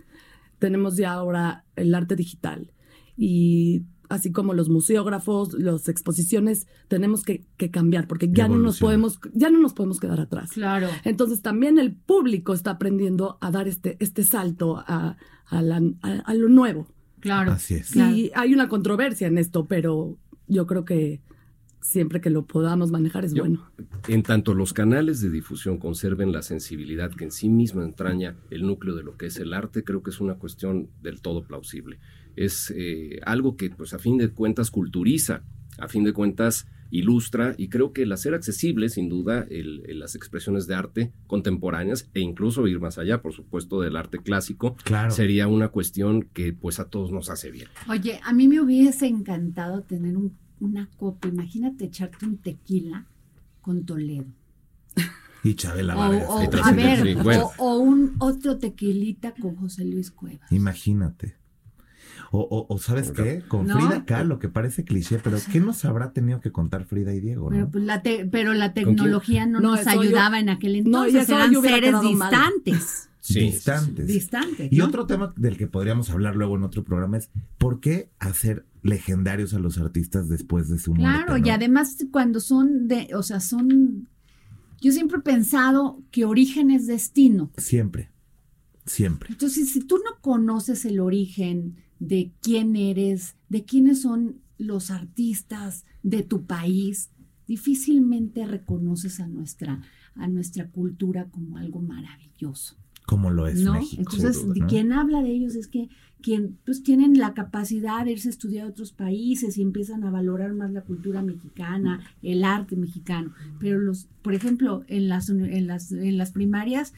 [0.58, 2.70] Tenemos ya ahora el arte digital
[3.16, 8.78] y así como los museógrafos, las exposiciones, tenemos que, que cambiar porque ya no nos
[8.80, 10.50] podemos, ya no nos podemos quedar atrás.
[10.52, 10.88] Claro.
[11.04, 15.16] Entonces también el público está aprendiendo a dar este, este salto a,
[15.46, 16.86] a la- a- a lo nuevo.
[17.20, 17.52] Claro.
[17.52, 17.88] Así es.
[17.88, 20.16] Sí, hay una controversia en esto, pero
[20.48, 21.20] yo creo que
[21.80, 23.70] siempre que lo podamos manejar es Yo- bueno.
[24.08, 28.66] En tanto los canales de difusión conserven la sensibilidad que en sí misma entraña el
[28.66, 31.98] núcleo de lo que es el arte, creo que es una cuestión del todo plausible.
[32.36, 35.44] Es eh, algo que, pues, a fin de cuentas, culturiza,
[35.78, 39.98] a fin de cuentas, ilustra, y creo que el hacer accesible, sin duda, el- el-
[40.00, 44.74] las expresiones de arte contemporáneas, e incluso ir más allá, por supuesto, del arte clásico,
[44.84, 45.10] Claro.
[45.10, 47.68] sería una cuestión que, pues, a todos nos hace bien.
[47.88, 51.28] Oye, a mí me hubiese encantado tener un- una copa.
[51.28, 53.06] Imagínate echarte un tequila
[53.60, 54.26] con Toledo.
[55.44, 56.24] Y Chabela O, Vargas.
[56.28, 57.50] o- a ver, sí, bueno.
[57.58, 60.50] o, o un otro tequilita con José Luis Cuevas.
[60.50, 61.36] Imagínate.
[62.30, 63.42] O, o- o ¿sabes qué?
[63.48, 63.78] Con No.
[63.78, 67.48] Frida Kahlo, que parece cliché, pero ¿qué nos habrá tenido que contar Frida y Diego?
[67.48, 67.70] Pero, no?
[67.70, 71.22] pues, la te- pero la tecnología no, No, nos yo- ayudaba en aquel No, entonces.
[71.24, 72.30] eso eran seres quedado mal.
[72.30, 73.04] distantes.
[73.28, 74.06] Distantes.
[74.06, 74.72] Distantes.
[74.72, 74.86] Y ¿no?
[74.86, 79.52] otro tema del que podríamos hablar luego en otro programa es ¿por qué hacer legendarios
[79.54, 81.24] a los artistas después de su muerte?
[81.26, 81.46] Claro, no?
[81.46, 84.08] y además cuando son de, o sea, son.
[84.80, 87.50] Yo siempre he pensado que origen es destino.
[87.58, 88.10] Siempre,
[88.86, 89.28] siempre.
[89.30, 95.84] Entonces, si tú no conoces el origen de quién eres, de quiénes son los artistas
[96.02, 97.10] de tu país,
[97.46, 99.80] difícilmente reconoces a nuestra,
[100.14, 102.76] a nuestra cultura como algo maravilloso.
[103.06, 103.72] Como lo es ¿no?
[103.72, 104.02] México.
[104.02, 105.88] Entonces, quien habla de ellos es que
[106.20, 110.10] quien pues tienen la capacidad de irse a estudiar a otros países y empiezan a
[110.10, 113.32] valorar más la cultura mexicana, el arte mexicano.
[113.60, 116.92] Pero los, por ejemplo, en las en las, en las primarias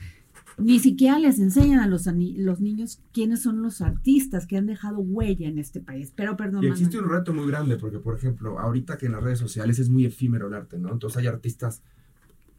[0.60, 5.48] ni siquiera les enseñan a los, niños quiénes son los artistas que han dejado huella
[5.48, 6.12] en este país.
[6.14, 7.12] Pero perdón, Y existe Manuel.
[7.12, 10.04] un reto muy grande, porque, por ejemplo, ahorita que en las redes sociales es muy
[10.04, 10.92] efímero el arte, ¿no?
[10.92, 11.82] Entonces hay artistas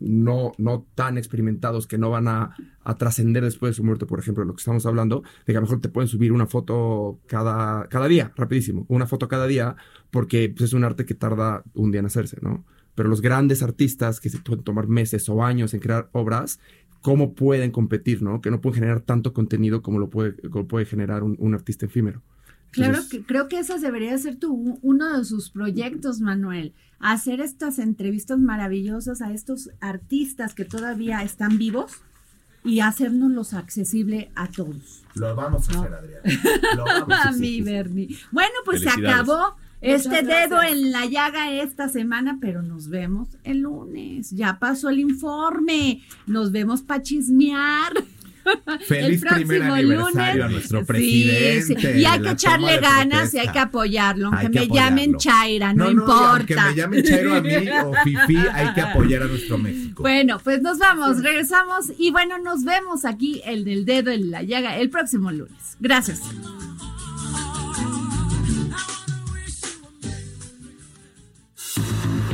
[0.01, 4.19] no, no tan experimentados que no van a, a trascender después de su muerte, por
[4.19, 7.19] ejemplo, lo que estamos hablando, de que a lo mejor te pueden subir una foto
[7.27, 9.75] cada, cada día, rapidísimo, una foto cada día,
[10.09, 12.65] porque pues, es un arte que tarda un día en hacerse, ¿no?
[12.95, 16.59] Pero los grandes artistas que se pueden tomar meses o años en crear obras,
[17.01, 18.41] ¿cómo pueden competir, no?
[18.41, 21.85] Que no pueden generar tanto contenido como lo puede, como puede generar un, un artista
[21.85, 22.21] efímero.
[22.71, 26.73] Claro, Entonces, que, creo que ese debería ser tu, uno de sus proyectos, Manuel.
[26.99, 32.01] Hacer estas entrevistas maravillosas a estos artistas que todavía están vivos
[32.63, 35.03] y hacérnoslos accesible a todos.
[35.15, 36.21] Lo vamos a hacer, Adrián.
[36.77, 37.41] Lo vamos a A hacer.
[37.41, 38.15] mi Bernie.
[38.31, 43.59] Bueno, pues se acabó este dedo en la llaga esta semana, pero nos vemos el
[43.59, 44.31] lunes.
[44.31, 46.01] Ya pasó el informe.
[46.27, 47.93] Nos vemos para chismear.
[48.87, 50.43] Feliz El primer aniversario lunes.
[50.43, 51.79] a nuestro presidente.
[51.93, 51.99] sí.
[51.99, 54.27] Y hay que echarle ganas y hay que apoyarlo.
[54.27, 55.17] Aunque que me llamen.
[55.17, 56.35] Chaira, no, importa.
[56.35, 57.53] aunque me llamen Chairo a mí
[57.83, 60.01] o Fifi, hay que apoyar a nuestro México.
[60.03, 64.41] Bueno, pues nos vamos, regresamos y bueno, nos vemos aquí en el dedo en la
[64.43, 65.77] llaga el próximo lunes.
[65.79, 66.21] Gracias.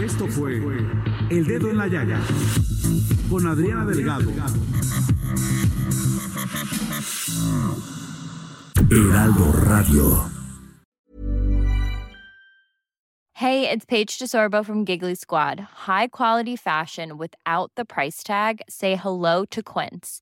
[0.08, 0.56] Esto fue
[1.30, 2.22] El Dedo en la Llaga
[3.30, 4.32] con Adriana Delgado.
[8.90, 10.30] Heraldo Radio.
[13.34, 15.60] Hey, it's Paige DeSorbo from Giggly Squad.
[15.60, 18.62] High quality fashion without the price tag.
[18.70, 20.22] Say hello to Quince.